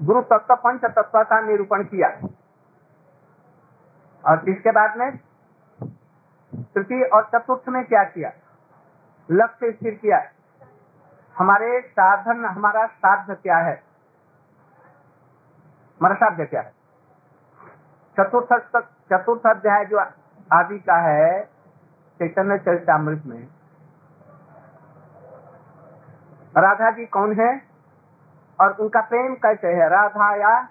गुरु 0.03 0.21
तत्व 0.21 0.55
पंच 0.55 0.81
तत्व 0.81 1.23
का 1.23 1.41
निरूपण 1.41 1.83
किया। 1.83 2.27
और 4.29 4.49
इसके 4.49 4.71
बाद 4.71 4.97
में? 4.97 5.17
तृतीय 6.55 7.03
और 7.03 7.29
चतुर्थ 7.35 7.69
में 7.69 7.85
क्या 7.85 8.03
किया? 8.03 8.31
लक्ष्य 9.31 9.71
स्थिर 9.71 9.93
किया। 9.93 10.21
हमारे 11.37 11.81
साधन, 11.81 12.45
हमारा 12.45 12.85
साध्य 12.85 13.35
क्या 13.35 13.57
है? 13.57 13.83
हमारा 15.99 16.15
साध्य 16.15 16.45
क्या 16.45 16.61
है? 16.61 16.73
चतुर्थ 18.19 18.83
चतुर्थ 19.13 19.47
अध्याय 19.47 19.85
जो 19.85 19.99
आदि 20.53 20.79
का 20.79 20.97
है, 20.97 21.43
चैतन्य 22.19 22.57
चरितमृत 22.57 23.23
में, 23.25 23.47
राधा 26.57 26.91
जी 26.91 27.05
कौन 27.05 27.39
है? 27.39 27.61
और 28.61 28.71
उनका 28.71 29.01
प्रेम 29.01 29.35
कैसे 29.35 29.67
है? 29.67 29.89
राधा 29.89 30.35
या 30.35 30.67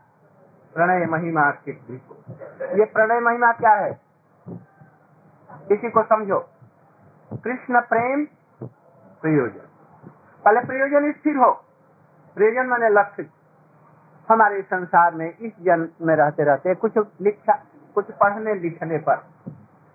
प्रणय 0.79 1.07
महिमा 1.07 1.51
के 1.51 1.71
ये 2.79 2.85
प्रणय 2.85 3.21
महिमा 3.21 3.53
क्या 3.53 3.71
है? 3.71 4.01
इसी 5.73 5.91
को 5.91 6.03
समझो। 6.03 6.39
कृष्ण 7.33 7.81
प्रेम 7.81 8.27
प्रयोजन। 9.23 9.67
पहले 10.45 10.61
प्रयोजन 10.61 11.13
स्थिर 11.13 11.37
हो। 11.37 11.53
प्रयोजन 12.35 12.67
माने 12.67 12.89
लक्ष्य। 12.89 13.27
हमारे 14.29 14.63
संसार 14.63 15.15
में 15.15 15.39
इस 15.39 15.53
जन्म 15.63 16.07
में 16.07 16.17
रहते 16.17 16.43
रहते 16.43 16.75
कुछ 16.75 16.93
लिखा, 17.21 17.65
कुछ 17.95 18.05
पढ़ने 18.11 18.55
लिखने 18.55 18.99
पर 18.99 19.17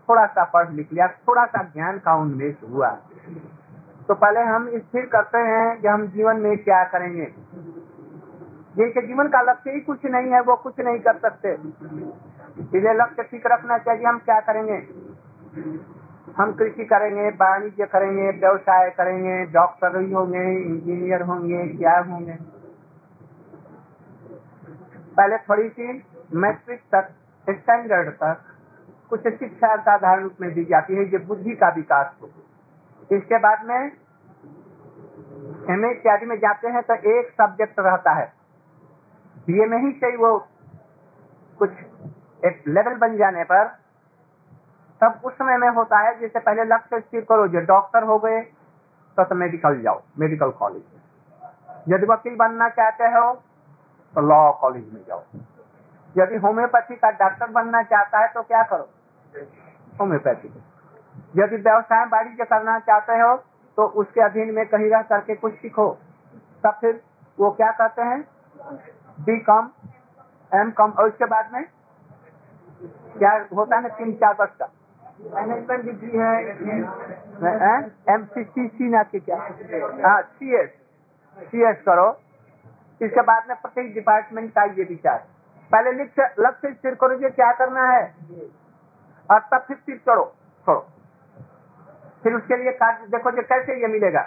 थोड़ा 0.09 0.25
सा 0.25 0.43
पढ़ 0.43 0.69
लिख 0.69 0.93
लिया 0.93 1.07
थोड़ा 1.07 1.45
सा 1.45 1.63
ज्ञान 1.63 1.99
का 1.99 2.15
उन्मेष 2.15 2.55
हुआ। 2.69 2.89
तो 4.07 4.13
पहले 4.13 4.39
हम 4.39 4.69
स्थिर 4.77 5.05
करते 5.05 5.37
हैं 5.37 5.81
कि 5.81 5.87
हम 5.87 6.07
जीवन 6.07 6.37
में 6.37 6.57
क्या 6.57 6.83
करेंगे। 6.83 7.33
जिनके 8.77 9.01
जीवन 9.07 9.27
का 9.27 9.41
लक्ष्य 9.41 9.71
ही 9.71 9.79
कुछ 9.79 10.05
नहीं 10.05 10.31
है, 10.31 10.41
वो 10.41 10.55
कुछ 10.55 10.79
नहीं 10.79 10.99
कर 10.99 11.17
सकते। 11.17 11.51
इसलिए 11.51 12.93
लक्ष्य 12.93 13.23
ठीक 13.23 13.47
रखना 13.47 13.77
चाहिए, 13.77 14.05
हम 14.05 14.17
क्या 14.17 14.39
करेंगे? 14.39 14.77
हम 16.37 16.51
कृषि 16.51 16.85
करेंगे, 16.85 17.29
वाणिज्य 17.29 17.85
करेंगे, 17.85 18.29
व्यवसाय 18.31 18.89
करेंगे, 18.89 19.45
डॉक्टर 19.45 19.99
ही 19.99 20.11
होंगे, 20.11 20.43
इंजीनियर 20.61 21.21
होंगे, 21.21 21.67
क्या 21.67 21.97
होंगे? 21.99 22.37
पहले 25.17 25.37
थोड़ी 25.37 25.69
सी 25.69 26.03
मैट्रिक 26.33 26.81
तक, 26.95 27.09
स्टैंडर्ड 27.49 28.09
तक, 28.09 28.37
कुछ 29.09 29.27
शिक्षा 29.27 29.75
साधारण 29.75 30.23
रूप 30.23 30.41
में 30.41 30.53
दी 30.53 30.63
जाती 30.65 30.95
है 30.95 31.05
जो 31.05 31.19
बुद्धि 31.19 31.55
का 31.55 31.69
विकास 31.69 32.15
हो। 32.21 32.29
इसके 33.17 33.37
बाद 33.37 33.65
में 33.65 33.91
एम 35.69 35.85
इत्यादि 35.85 36.25
में 36.25 36.35
जाते 36.37 36.67
हैं 36.67 36.81
तो 36.83 36.93
एक 36.93 37.29
सब्जेक्ट 37.41 37.79
रहता 37.79 38.11
है। 38.11 38.42
बीए 39.47 39.65
में 39.65 39.77
ही 39.77 39.91
चाहिए 39.99 40.17
वो 40.17 40.37
कुछ 41.59 41.71
एक 42.43 42.63
लेवल 42.67 42.95
बन 42.97 43.17
जाने 43.17 43.43
पर 43.43 43.65
तब 45.01 45.21
उस 45.25 45.33
समय 45.33 45.57
में 45.57 45.69
होता 45.69 45.99
है 45.99 46.19
जैसे 46.19 46.39
पहले 46.39 46.63
लक्ष्य 46.65 46.99
स्थिर 46.99 47.21
करो 47.29 47.47
जो 47.47 47.59
डॉक्टर 47.65 48.03
हो 48.03 48.17
गए 48.19 48.41
तो, 48.41 49.23
तो 49.23 49.35
मेडिकल 49.35 49.81
जाओ 49.81 50.01
मेडिकल 50.19 50.51
कॉलेज 50.59 50.83
में 50.83 51.01
यदि 51.89 52.05
वकील 52.05 52.35
बनना 52.35 52.69
चाहते 52.71 53.03
हो 53.15 53.33
तो 54.13 54.21
लॉ 54.21 54.51
कॉलेज 54.61 54.93
में 54.93 55.01
जाओ। 55.07 55.23
यदि 56.15 56.37
होम्योपैथी 56.37 56.95
का 56.95 57.09
डॉक्टर 57.19 57.51
बनना 57.51 57.81
चाहता 57.83 58.19
है 58.19 58.27
तो 58.33 58.41
क्या 58.43 58.61
करो? 58.63 58.87
होम्योपैथी 59.99 60.53
यदि 61.37 61.55
व्यवसाय 61.57 62.05
वाणिज्य 62.05 62.45
करना 62.45 62.77
चाहते 62.81 63.13
हो 63.21 63.35
तो 63.77 63.85
उसके 64.01 64.21
अधीन 64.21 64.53
में 64.55 64.65
कहीं 64.67 64.89
रह 64.91 65.01
करके 65.01 65.35
कुछ 65.35 65.53
सीखो। 65.53 65.89
तब 66.63 66.77
फिर 66.81 67.01
वो 67.37 67.49
क्या 67.51 67.71
कहते 67.71 68.01
हैं? 68.01 68.19
बी 69.17 69.37
कॉम 69.41 69.69
एम 70.51 70.71
कॉम 70.77 70.91
और 70.91 71.07
उसके 71.09 71.25
बाद 71.25 71.49
में 71.53 71.63
क्या 73.17 73.31
होता 73.55 73.75
है 73.75 73.81
ना 73.81 73.89
तीन 73.97 74.13
चार 74.15 74.35
वर्ष 74.39 74.51
का। 74.61 74.69
मैनेजमेंट 75.33 75.83
डिग्री 75.85 76.17
है 76.17 76.31
एम 78.13 78.25
सी 78.25 78.43
सी 78.43 78.67
सी 78.67 78.89
ना 78.89 79.03
की 79.03 79.19
क्या? 79.19 79.37
हाँ 80.07 80.21
सी 80.21 80.55
एस 80.55 80.69
सी 81.37 81.63
एस 81.69 81.81
करो। 81.85 82.09
इसके 83.01 83.21
बाद 83.23 83.45
में 83.49 83.55
प्रत्येक 83.61 83.93
डिपार्टमेंट 83.93 84.51
का 84.51 84.63
ये 84.63 84.83
विचार। 84.89 85.17
पहले 85.71 85.91
लक्ष्य 85.93 86.29
लक्ष्य 86.39 86.73
स्थिर 86.73 86.95
करो 86.95 87.19
ये 87.21 87.29
क्या 87.31 87.51
करना 87.53 87.87
है। 87.87 88.03
और 89.29 89.39
तब 89.51 89.65
फिर 89.67 89.77
सिर 89.77 89.97
चढ़ो 89.97 90.25
छोड़ो। 90.67 90.79
फिर 92.23 92.33
उसके 92.33 92.57
लिए 92.57 92.71
कार्य 92.73 93.07
देखो 93.11 93.31
जो 93.31 93.41
कैसे 93.43 93.81
ये 93.81 93.87
मिलेगा? 93.87 94.21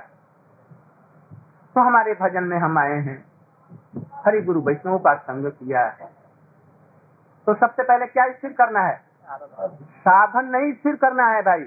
तो 1.76 1.80
हमारे 1.80 2.14
भजन 2.20 2.44
में 2.44 2.58
हम 2.58 2.78
आए 2.78 2.98
हैं। 3.00 3.24
हरि 4.26 4.40
गुरु 4.42 4.60
वैष्णव 4.60 4.98
का 4.98 5.14
संग 5.16 5.46
किया 5.48 5.80
है। 5.80 6.08
तो 7.46 7.54
सबसे 7.54 7.82
पहले 7.82 8.06
क्या 8.06 8.26
स्थिर 8.30 8.52
करना 8.52 8.80
है? 8.80 9.00
साधन 10.00 10.48
नहीं 10.50 10.72
स्थिर 10.72 10.96
करना 10.96 11.26
है 11.26 11.42
भाई। 11.42 11.64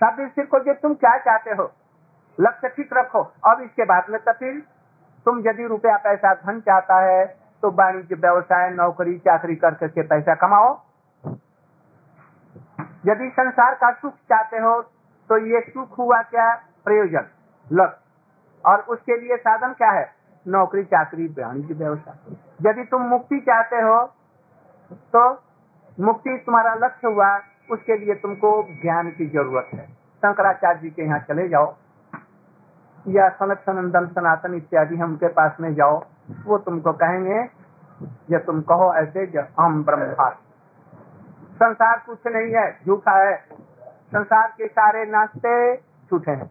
शब्द 0.00 0.28
स्थिर 0.28 0.46
को 0.46 0.58
जो 0.58 0.74
तुम 0.74 0.94
क्या 0.94 1.16
चाहते 1.18 1.50
हो, 1.50 1.70
लक्ष्य 2.38 2.68
ठीक 2.68 2.90
रखो। 2.92 3.22
अब 3.46 3.60
इसके 3.62 3.84
बाद 3.84 4.10
में 4.10 4.20
तो 4.20 4.32
फिर 4.32 4.58
तुम 5.26 5.38
यदि 5.46 5.66
रुपया 5.66 5.96
पैसा 5.98 6.32
धन 6.36 6.60
चाहता 6.60 6.98
है 7.00 7.24
तो 7.62 7.70
वाणिज्य, 7.72 8.14
व्यवसाय, 8.16 8.70
नौकरी, 8.70 9.18
चाकरी 9.18 9.56
कर 9.56 9.74
करके 9.74 10.02
पैसा 10.04 10.34
कमाओ। 10.36 10.74
यदि 13.06 13.30
संसार 13.30 13.74
का 13.74 13.90
सुख 13.92 14.14
चाहते 14.30 14.58
हो 14.58 14.80
तो 15.30 15.38
ये 15.46 15.60
सुख 15.62 15.98
हुआ 15.98 16.20
क्या? 16.24 16.54
प्रयोजन, 16.84 17.26
लक्ष्य। 17.66 18.04
और 18.64 18.80
उसके 18.88 19.16
लिए 19.16 19.36
साधन 19.38 19.72
क्या 19.72 19.90
है? 19.90 20.04
नौकरी 20.46 20.82
चाकरी 20.84 21.26
वाणिज्य 21.38 21.74
व्यवसाय 21.74 22.36
यदि 22.62 22.84
तुम 22.84 23.02
मुक्ति 23.04 23.38
चाहते 23.40 23.76
हो 23.78 23.98
तो 25.14 25.22
मुक्ति 25.98 26.36
तुम्हारा 26.46 26.74
लक्ष्य 26.74 27.08
हुआ, 27.08 27.28
उसके 27.70 27.96
लिए 27.96 28.14
तुमको 28.14 28.50
ज्ञान 28.82 29.10
की 29.10 29.26
ज़रूरत 29.26 29.68
है। 29.74 29.86
शंकराचार्य 30.22 30.80
जी 30.80 30.90
के 30.90 31.02
यहाँ 31.02 31.18
चले 31.20 31.48
जाओ। 31.48 31.74
या 33.06 33.28
सनत 33.30 33.62
सनंदन 33.66 34.06
सनातन 34.06 34.54
इत्यादि 34.54 34.96
हम 34.96 35.16
के 35.16 35.28
पास 35.32 35.56
में 35.60 35.74
जाओ, 35.74 36.02
वो 36.46 36.58
तुमको 36.58 36.92
कहेंगे 36.94 37.42
जब 38.30 38.44
तुम 38.46 38.60
कहो 38.62 38.92
ऐसे 38.94 39.20
हम 39.58 39.82
ब्रह्मास्त्र 39.84 40.44
संसार 41.56 42.02
कुछ 42.06 42.26
नहीं 42.26 42.52
है, 42.54 42.66
झूठा 42.86 43.16
है। 43.18 43.36
संसार 44.12 44.48
के 44.48 44.66
सारे 44.68 45.04
नाश्ते 45.06 45.76
झूठे 45.76 46.30
हैं। 46.30 46.50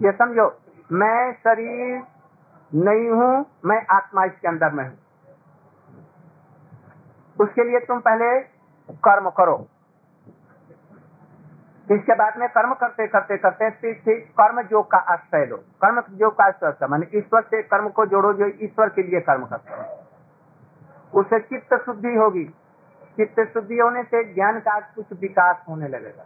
ये 0.00 0.12
समझो, 0.12 0.46
मैं 0.90 1.32
शरीर 1.34 2.02
नहीं 2.74 3.10
हूँ, 3.10 3.46
मैं 3.64 3.86
आत्मा 3.90 4.24
इसके 4.24 4.48
अंदर 4.48 4.72
में 4.72 4.84
हूँ। 4.84 4.98
उसके 7.40 7.64
लिए 7.64 7.80
तुम 7.80 8.00
पहले 8.00 8.40
कर्म 8.92 9.30
करो। 9.30 9.66
इसके 11.90 12.14
बाद 12.14 12.38
में 12.38 12.48
कर्म 12.48 12.74
करते 12.74 13.06
करते 13.06 13.36
करते, 13.36 13.70
फिर 13.70 13.94
फिर 14.04 14.14
कर्म 14.40 14.68
योग 14.72 14.90
का 14.90 14.98
आश्रय 14.98 15.46
लो। 15.46 15.56
कर्म 15.56 16.02
योग 16.14 16.38
का 16.38 16.44
आश्रय 16.44 16.86
माने 16.86 17.06
ईश्वर 17.18 17.42
से 17.42 17.62
कर्म 17.62 17.88
को 17.88 18.06
जोड़ो, 18.06 18.32
जो 18.32 18.46
ईश्वर 18.46 18.88
के 18.88 19.02
लिए 19.02 19.20
कर्म 19.20 19.44
करते 19.44 19.72
हैं। 19.72 19.88
उससे 21.14 21.40
चित्त 21.40 21.74
शुद्धि 21.74 22.14
होगी। 22.14 22.44
चित्त 23.16 23.40
शुद्धि 23.54 23.78
होने 23.78 24.02
से 24.02 24.34
ज्ञान 24.34 24.60
का 24.60 24.80
कुछ 24.80 25.06
विकास 25.12 25.64
होने 25.68 25.88
लगेगा। 25.88 26.24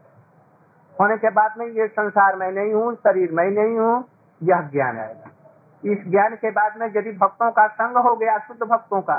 होने 1.01 1.17
के 1.17 1.31
बाद 1.31 1.55
में 1.59 1.67
ये 1.67 1.87
संसार 1.89 2.37
में 2.37 2.51
नहीं 2.53 2.73
हूँ, 2.73 2.95
शरीर 2.95 3.33
में 3.33 3.51
नहीं 3.51 3.79
हूँ, 3.79 4.05
यह 4.43 4.61
ज्ञान 4.61 4.99
आएगा। 4.99 5.31
इस 5.85 6.07
ज्ञान 6.07 6.35
के 6.37 6.51
बाद 6.53 6.77
में 6.81 6.87
यदि 6.89 7.13
भक्तों 7.15 7.51
का 7.51 7.67
संग 7.69 7.97
हो 7.99 8.15
गया, 8.17 8.39
शुद्ध 8.41 8.63
भक्तों 8.63 9.01
का 9.03 9.19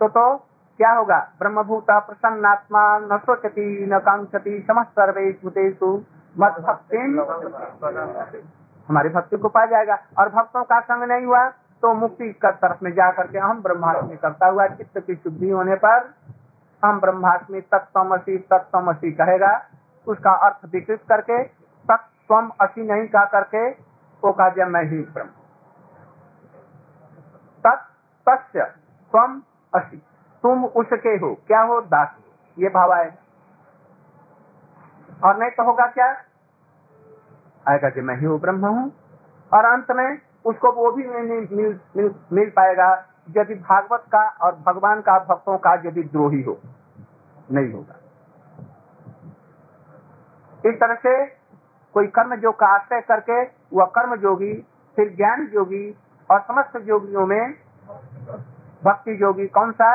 तो 0.00 0.08
तो 0.08 0.24
क्या 0.80 0.90
होगा? 0.92 1.18
ब्रह्मभूत 1.38 1.86
प्रसन्नात्मा 1.90 2.82
न 3.00 3.18
सोचती, 3.18 3.86
न 3.86 3.98
कांक्षति 4.00 4.64
समस्त 4.68 4.90
सर्वेशु 4.92 5.92
मत 6.36 6.58
भक्ति 6.60 6.98
हमारी 8.88 9.08
भक्ति 9.10 9.36
को 9.36 9.48
पा 9.48 9.64
जाएगा। 9.66 9.98
और 10.18 10.28
भक्तों 10.30 10.64
का 10.64 10.80
संग 10.82 11.02
नहीं 11.04 11.24
हुआ 11.26 11.46
तो 11.82 11.92
मुक्ति 11.94 12.28
का 12.42 12.50
तरफ़ 12.58 12.84
में 12.84 12.90
जा 12.92 13.10
करके 13.12 13.38
हम 13.38 13.62
ब्रह्माष्टमी 13.62 14.16
करता 14.16 14.46
हुआ 14.48 14.66
चित्त 14.68 14.98
की 14.98 15.14
शुद्धि 15.14 15.50
होने 15.50 15.74
पर 15.76 16.12
हम 16.82 17.00
ब्रह्माष्टमी 17.00 17.60
तत्वमसी 17.72 18.36
तत्वमसी 18.52 19.12
कहेगा। 19.14 19.52
उसका 20.06 20.32
अर्थ 20.46 20.68
विकृत 20.72 21.00
करके 21.08 21.42
तत्व 21.84 22.34
असी 22.60 22.82
नहीं 22.84 23.06
कह 23.08 23.24
करके 23.32 23.68
वो 24.22 24.32
कहा 24.32 24.48
जब 24.50 24.68
मैं 24.68 24.82
ही 24.84 24.98
ब्रह्म। 25.14 25.28
तत्स्य 27.68 28.64
स्वम 29.12 29.42
असी। 29.74 29.96
तुम 30.42 30.64
उसके 30.64 31.08
हो 31.08 31.34
क्या 31.46 31.60
हो? 31.60 31.80
दास। 31.80 32.16
ये 32.58 32.68
भाव 32.68 32.92
आए 32.92 33.12
और 35.24 35.38
नहीं 35.38 35.50
तो 35.50 35.64
होगा 35.64 35.86
क्या? 35.86 36.06
आएगा 37.68 37.88
कि 37.88 38.00
मैं 38.00 38.16
ही 38.16 38.26
वो 38.26 38.38
ब्रह्म 38.38 38.66
हूँ। 38.66 38.92
और 39.52 39.64
अंत 39.64 39.90
में 39.90 40.18
उसको 40.44 40.72
वो 40.72 40.92
भी 40.92 41.06
मिल, 41.06 41.48
मिल, 41.52 41.80
मिल, 41.96 42.14
मिल 42.32 42.50
पाएगा 42.50 43.06
यदि 43.36 43.54
भागवत 43.54 44.04
का 44.12 44.28
और 44.28 44.54
भगवान 44.66 45.00
का 45.00 45.18
भक्तों 45.18 45.58
का 45.58 45.74
यदि 45.74 46.02
द्रोही 46.02 46.42
हो 46.42 46.60
नहीं 47.52 47.72
होगा। 47.72 47.96
इस 50.70 50.74
तरह 50.74 50.94
से 50.94 51.26
कोई 51.94 52.06
कर्म 52.06 52.36
जो 52.36 52.52
का 52.52 52.66
आश्रय 52.66 53.00
करके 53.00 53.42
वह 53.72 53.84
कर्म 53.84 54.16
जोगी 54.16 54.54
फिर 54.96 55.16
ज्ञान 55.16 55.50
योगी 55.54 55.98
और 56.30 56.40
समस्त 56.40 56.76
योगियों 56.84 57.26
में 57.26 57.54
भक्ति 58.84 59.18
योगी 59.22 59.46
कौन 59.48 59.72
सा? 59.72 59.90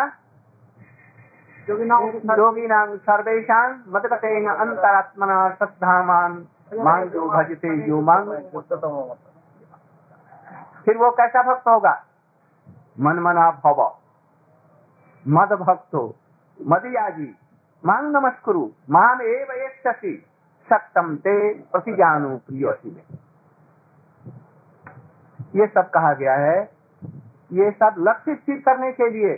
योगी 1.67 2.67
नाम 2.67 2.95
सर्वेशा 2.97 3.59
मदगते 3.87 4.29
अंतरात्मना 4.47 5.37
सद्धामान 5.53 6.31
मान 6.79 7.09
जो 7.09 7.29
भजते 7.29 7.75
यो 7.87 8.01
मान 8.01 8.23
फिर 10.85 10.97
वो 10.97 11.09
कैसा 11.11 11.41
भक्त 11.43 11.67
होगा? 11.67 11.93
मन 12.99 13.19
मना 13.19 13.49
भव। 13.65 13.79
मद 15.25 15.53
भक्तो 15.53 16.03
मदियाजी 16.59 17.29
मांग 17.83 18.15
नमस्कुरु। 18.15 18.63
माम 18.89 19.21
एव 19.21 19.49
शशि 19.85 20.13
सत्यम 20.69 21.15
ते 21.15 21.35
प्रतिजानु 21.71 22.37
प्रिय 22.37 22.71
ये 25.53 25.67
सब 25.67 25.89
कहा 25.89 26.13
गया 26.15 26.33
है। 26.37 26.59
ये 27.51 27.71
सब 27.73 27.95
लक्ष्य 27.99 28.35
स्थिर 28.35 28.59
करने 28.65 28.91
के 28.91 29.09
लिए 29.09 29.35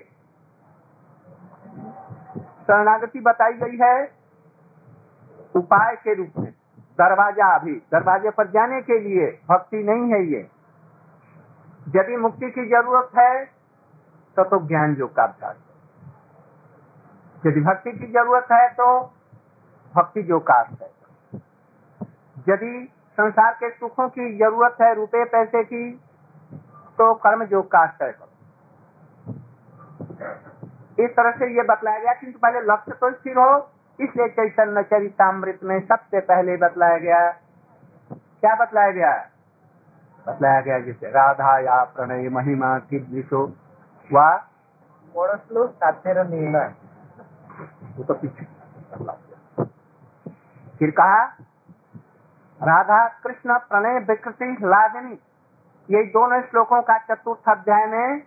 शरणागति 2.63 3.19
बताई 3.21 3.53
गई 3.55 3.77
है 3.77 3.95
उपाय 5.55 5.95
के 5.95 6.13
रूप 6.13 6.37
में। 6.37 6.51
दरवाज़ा 6.99 7.47
अभी, 7.55 7.73
दरवाजे 7.91 8.29
पर 8.29 8.47
जाने 8.51 8.81
के 8.81 8.99
लिए 8.99 9.25
भक्ति 9.49 9.83
नहीं 9.83 10.11
है 10.11 10.21
ये। 10.27 10.41
यदि 11.87 12.17
मुक्ति 12.17 12.49
की 12.51 12.65
ज़रूरत 12.69 13.09
है 13.17 13.45
तो 14.37 14.43
तो 14.45 14.59
ज्ञान 14.67 14.95
योग 14.99 15.15
का 15.15 15.23
अभ्यास 15.23 15.55
यदि 17.43 17.61
भक्ति 17.61 17.91
की 17.91 18.07
ज़रूरत 18.13 18.47
है 18.51 18.67
तो 18.73 18.85
भक्ति 19.95 20.21
योग 20.29 20.43
का 20.43 20.59
है। 20.61 20.89
यदि 22.47 22.71
संसार 23.13 23.53
के 23.53 23.69
सुखों 23.69 24.09
की 24.09 24.37
ज़रूरत 24.37 24.77
है 24.81 24.95
रुपए 24.95 25.25
पैसे 25.25 25.63
की 25.63 26.01
तो 26.97 27.13
कर्म 27.23 27.47
योग 27.51 27.71
का 27.71 27.79
आश्रय 27.79 28.11
करो। 28.11 28.29
इस 31.03 31.11
तरह 31.11 31.31
से 31.31 31.55
ये 31.55 31.63
बतलाया 31.63 31.99
गया 31.99 32.13
किंतु 32.13 32.39
पहले 32.39 32.61
लक्ष्य 32.61 32.91
तो 32.91 33.11
स्थिर 33.11 33.37
हो 33.37 33.69
इसलिए 33.99 34.29
चैतन्य 34.29 34.83
चरितमृत 34.83 35.59
में 35.63 35.87
सबसे 35.87 36.19
पहले 36.19 36.57
बतलाया 36.57 36.97
गया। 36.97 37.37
क्या 38.11 38.55
बतलाया 38.55 38.91
गया? 38.91 39.29
बतलाया 40.27 40.61
गया 40.61 40.79
जिसे 40.79 41.11
राधा 41.11 41.59
या 41.59 41.83
प्रणय 41.95 42.29
महिमा 42.29 42.79
की 42.79 43.13
विशो 43.13 43.53
व? 44.09 44.39
वो 45.15 45.27
तो 48.03 48.13
पीछे। 48.13 48.45
फिर 50.79 50.91
कहा? 50.91 51.37
राधा 52.63 52.97
कृष्ण 53.23 53.57
प्रणय 53.69 53.99
विकृति 53.99 54.45
लादिनी 54.63 55.13
ये 55.89 56.03
दोनों 56.11 56.41
श्लोकों 56.41 56.81
का 56.81 56.97
चतुर्थ 56.97 57.49
अध्याय 57.49 57.85
में 57.85 58.21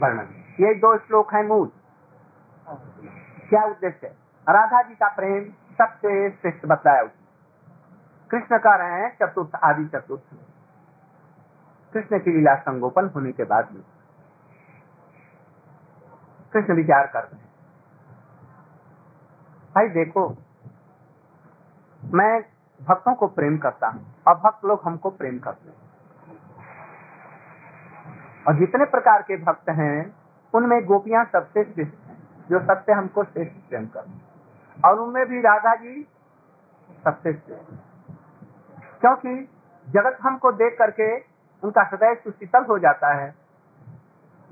वर्णन। 0.00 0.28
ये 0.60 0.74
दो 0.74 0.96
श्लोक 0.98 1.32
है 1.34 1.42
मूल। 1.46 1.70
क्या 3.48 3.62
उद्देश्य 3.64 4.08
राधा 4.46 4.82
जी 4.82 4.94
का 4.94 5.08
प्रेम 5.08 5.44
सबसे 5.78 6.30
श्रेष्ठ 6.30 6.66
बताया 6.66 7.02
कृष्ण 8.30 8.58
का 8.58 8.74
रहे 8.76 9.00
हैं 9.00 9.10
चतुर्थ, 9.22 9.54
आदि 9.54 9.84
चतुर्थ। 9.86 10.36
कृष्ण 11.92 12.18
की 12.18 12.30
लीला 12.30 12.54
संगोपन 12.54 13.10
होने 13.14 13.32
के 13.32 13.44
बाद 13.44 13.72
में 13.72 13.82
कृष्ण 16.52 16.74
विचार 16.74 17.06
कर 17.06 17.22
रहे 17.22 17.40
हैं। 17.40 17.46
भाई 19.74 19.88
देखो, 19.88 20.28
मैं 22.02 22.57
भक्तों 22.80 23.14
को 23.14 23.26
प्रेम 23.28 23.56
करता 23.58 23.88
हूँ। 23.88 24.00
और 24.28 24.34
भक्त 24.36 24.64
लोग 24.64 24.80
हमको 24.84 25.10
प्रेम 25.12 25.38
करते 25.38 25.68
हैं। 25.68 25.76
और 28.46 28.58
जितने 28.58 28.84
प्रकार 28.86 29.22
के 29.22 29.36
भक्त 29.36 29.70
हैं, 29.70 30.14
उनमें 30.54 30.84
गोपियाँ 30.86 31.24
सबसे 31.24 31.64
श्रेष्ठ 31.64 31.94
हैं, 32.00 32.16
जो 32.50 32.60
सबसे 32.60 32.92
हमको 32.92 33.24
श्रेष्ठ 33.24 33.68
प्रेम 33.68 33.86
करते 33.86 34.10
और 34.78 34.98
उनमें 34.98 35.26
भी 35.26 35.40
राधा 35.40 35.74
जी 35.74 36.06
सबसे 37.04 37.32
श्रेष्ठ 37.32 39.00
क्योंकि 39.00 39.34
जगत 39.86 40.18
हमको 40.22 40.52
देख 40.54 40.76
करके 40.78 41.16
उनका 41.62 41.82
हृदय 41.82 42.14
सुशीतल 42.14 42.64
हो 42.64 42.78
जाता 42.78 43.12
है, 43.14 43.34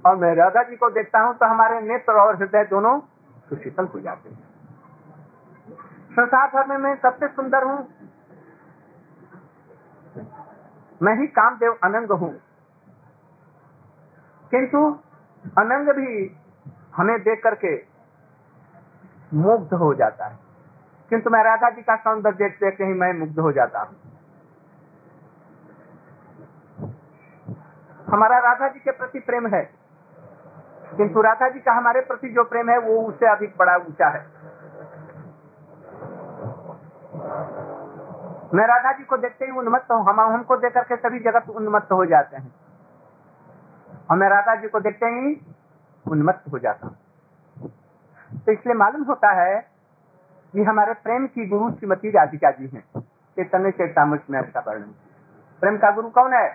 और 0.05 0.17
मैं 0.17 0.35
राधा 0.35 0.63
जी 0.63 0.77
को 0.77 0.91
देखता 0.91 1.21
हूँ 1.21 1.35
तो 1.35 1.47
हमारे 1.47 1.81
नेत्र 1.83 2.13
और 2.21 2.37
हृदय 2.37 2.65
दोनों 2.65 2.99
सुशीतल 3.49 3.85
हो 3.87 4.01
जाते 4.01 4.29
हैं। 4.29 4.45
संसार 6.11 6.49
भर 6.49 6.67
में 6.67 6.77
मैं 6.79 6.95
सबसे 6.97 7.29
सुंदर 7.29 7.65
हूँ 7.65 7.79
मैं 11.03 11.21
ही 11.21 11.27
कामदेव 11.27 11.79
अनंग 11.85 12.13
हूँ। 12.13 12.35
किंतु 14.51 14.99
अनंग 15.59 15.89
भी 15.89 16.37
हमें 16.97 17.21
देख 17.21 17.43
करके 17.43 17.77
मुग्ध 19.35 19.75
हो 19.75 19.95
जाता 19.95 20.27
है। 20.27 20.39
किंतु 21.11 21.31
मैं 21.31 21.45
राधा 21.45 21.71
जी 21.71 21.83
का 21.83 21.97
सौंदर्य 21.97 22.37
देख 22.37 22.53
देख 22.53 22.77
के 22.77 22.85
ही 22.85 22.93
मैं 22.93 23.13
मुग्ध 23.13 23.39
हो 23.39 23.53
जाता 23.53 23.81
हूँ। 23.81 23.97
हमारा 28.07 28.39
राधा 28.39 28.69
जी 28.69 28.81
के 28.81 28.91
प्रति 28.91 29.19
प्रेम 29.19 29.47
है। 29.47 29.87
किंतु 30.97 31.21
राधा 31.21 31.49
जी 31.49 31.61
का 31.61 31.73
हमारे 31.73 32.01
प्रति 32.01 32.29
जो 32.29 32.45
प्रेम 32.45 32.71
है, 32.71 32.79
वो 32.79 33.03
उससे 33.03 33.27
अधिक 33.27 33.55
बड़ा 33.59 33.77
ऊँचा 33.77 34.09
है। 34.09 34.46
मैं 38.57 38.67
राधा 38.67 38.93
जी 38.93 39.05
को 39.05 39.17
देखते 39.17 39.45
ही 39.45 39.53
उन्मत्त 39.53 39.91
हूँ। 39.93 40.05
हम 40.05 40.21
उनको 40.35 40.57
देख 40.57 40.75
करके 40.75 40.97
सभी 40.97 41.19
जगत 41.21 41.49
उन्मत्त 41.51 41.93
हो 41.93 42.05
जाते 42.07 42.37
हैं। 42.37 42.55
और 44.11 44.17
मैं 44.17 44.29
राधा 44.29 44.55
जी 44.55 44.69
को 44.69 44.81
देखते 44.81 45.07
ही 45.07 45.41
उन्मत्त 46.07 46.53
हो 46.53 46.59
जाता 46.59 46.87
हूँ। 46.87 46.97
तो 48.47 48.53
इसलिए 48.53 48.75
मालूम 48.75 49.03
होता 49.03 49.33
है 49.33 49.59
कि 50.55 50.63
हमारे 50.63 50.93
प्रेम 50.95 51.27
की 51.27 51.47
गुरु 51.47 51.71
श्रीमती 51.71 52.11
राधिका 52.11 52.51
जी 52.51 52.67
हैं। 52.67 52.85
चैतन्य 53.37 53.71
चेतामृत 53.71 54.25
में 54.31 54.39
ऐसा 54.41 54.61
वर्णन। 54.67 54.95
प्रेम 55.63 55.77
का 55.77 55.91
गुरु 55.91 56.09
कौन 56.11 56.35
है? 56.35 56.49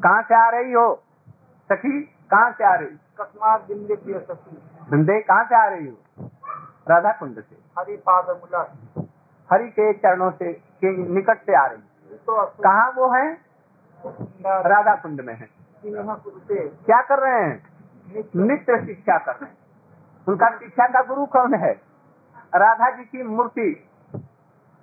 कहाँ 0.00 0.22
से 0.22 0.34
आ 0.34 0.48
रही 0.50 0.72
हो? 0.72 1.02
सखी 1.70 2.00
कहाँ 2.30 2.50
से 2.52 2.64
आ 2.64 2.74
रही 2.74 2.96
कस्मात 3.20 3.66
बिंदे 3.68 3.96
सखी। 3.96 4.56
धंधे 4.90 5.20
कहाँ 5.20 5.44
से 5.44 5.56
आ 5.56 5.64
रही 5.64 5.86
हो? 5.86 6.28
राधा 6.88 7.12
कुंड 7.12 7.40
से। 7.40 7.56
हरि 7.78 7.96
पाद 7.96 8.30
मुला। 8.30 8.62
हरि 9.52 9.68
के 9.68 9.92
चरणों 9.92 10.30
से, 10.30 10.52
के 10.52 10.96
निकट 11.14 11.38
से 11.38 11.54
आ 11.54 11.66
रही 11.66 12.16
तो 12.16 12.46
कहाँ 12.46 12.92
वो 12.96 13.08
है? 13.10 13.32
राधा 14.46 14.94
कुंड 14.94 15.20
में 15.20 15.34
है। 15.34 15.48
क्या 16.86 17.02
कर 17.02 17.18
रहे 17.18 17.42
हैं? 17.42 17.66
नित्य 18.36 18.86
शिक्षा 18.86 19.18
कर 19.18 19.32
रहे 19.32 19.46
हैं। 19.46 19.56
उनका 20.28 20.48
शिक्षा 20.48 20.86
का 20.86 21.02
गुरु 21.02 21.26
कौन 21.26 21.54
है? 21.54 21.72
राधा 22.54 22.90
जी 22.90 23.04
की 23.04 23.22
मूर्ति। 23.22 23.88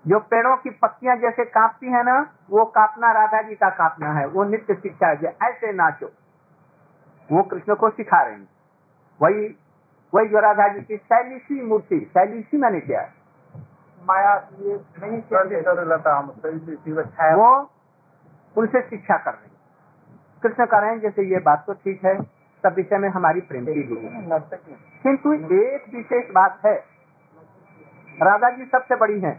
जो 0.07 0.19
पेड़ों 0.19 0.57
की 0.57 0.69
पत्तियाँ 0.69 1.15
जैसे 1.17 1.45
कांपती 1.45 1.87
है 1.87 2.03
ना, 2.03 2.33
वो 2.49 2.65
कांपना 2.65 3.11
राधा 3.11 3.41
जी 3.41 3.55
का 3.55 3.69
कांपना 3.69 4.13
है। 4.13 4.25
वो 4.27 4.43
नित्य 4.43 4.75
शिक्षा 4.75 5.07
है। 5.07 5.35
ऐसे 5.43 5.73
नाचो। 5.73 6.11
वो 7.31 7.43
कृष्ण 7.43 7.75
को 7.75 7.89
सिखा 7.89 8.21
रहे 8.21 8.33
हैं। 8.33 8.49
वही 9.21 9.55
वही 10.13 10.27
जो 10.27 10.39
राधा 10.39 10.67
जी 10.67 10.81
की 10.81 10.97
शैलीसी 10.97 11.61
मूर्ति 11.61 11.99
शैलीसी 11.99 12.57
मैंने 12.57 12.79
क्या 12.79 13.01
है। 13.01 13.20
माया 14.07 14.33
ये 14.59 14.79
नहीं 15.01 15.17
वो 17.35 17.49
उनसे 18.55 18.81
शिक्षा 18.81 19.17
कर 19.17 19.31
रहे 19.31 19.49
कृष्ण 20.43 20.65
कह 20.65 20.77
रहे 20.77 20.89
हैं 20.89 20.99
जैसे 20.99 21.23
ये 21.23 21.39
बात 21.39 21.63
तो 21.67 21.73
ठीक 21.73 22.05
है 22.05 22.13
सब 22.63 22.73
विषय 22.75 22.97
में 22.97 23.09
हमारी 23.09 23.41
प्रेम 23.41 23.65
की 23.65 23.83
गुरु 23.83 24.01
है। 24.01 24.39
किंतु 25.03 25.33
एक 25.33 25.85
विशेष 25.93 26.31
बात 26.31 26.59
है 26.65 26.73
राधा 28.21 28.49
जी 28.49 28.65
सबसे 28.65 28.95
बड़ी 28.95 29.19
हैं। 29.19 29.35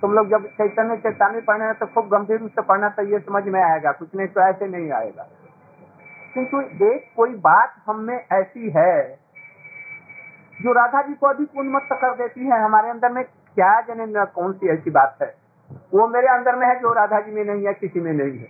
तुम 0.00 0.12
लोग 0.12 0.30
जब 0.30 0.46
चैतन्य 0.52 0.96
चेतावनी 0.96 1.40
पढ़ने 1.40 1.64
हैं 1.64 1.74
तो 1.74 1.86
खूब 1.86 2.08
गंभीर 2.08 2.38
रूप 2.40 2.50
से 2.50 2.62
पढ़ना 2.62 2.88
तो 2.88 3.02
ये 3.02 3.18
समझ 3.18 3.42
में 3.48 3.60
आएगा 3.62 3.92
कुछ 3.92 4.14
नहीं 4.14 4.28
तो 4.28 4.40
ऐसे 4.40 4.66
नहीं 4.68 4.90
आएगा। 4.92 5.26
किंतु 6.34 6.60
एक 6.86 7.10
कोई 7.16 7.34
बात 7.44 7.74
हम 7.86 8.00
में 8.00 8.16
ऐसी 8.32 8.70
है 8.70 8.94
जो 10.58 10.72
राधा 10.72 11.02
जी 11.02 11.14
को 11.14 11.26
अधिक 11.26 11.56
उन्मत्त 11.58 11.88
कर 11.92 12.14
देती 12.16 12.46
है 12.46 12.60
हमारे 12.62 12.90
अंदर 12.90 13.12
में 13.12 13.24
क्या 13.54 13.80
जने 13.80 14.26
कौन 14.26 14.52
सी 14.52 14.68
ऐसी 14.68 14.90
बात 14.90 15.18
है? 15.22 15.34
वो 15.94 16.08
मेरे 16.08 16.26
अंदर 16.26 16.56
में 16.56 16.66
है 16.68 16.80
जो 16.80 16.92
राधा 16.92 17.20
जी 17.20 17.32
में 17.32 17.44
नहीं 17.44 17.66
है, 17.66 17.74
किसी 17.74 18.00
में 18.00 18.12
नहीं 18.12 18.38
है। 18.38 18.48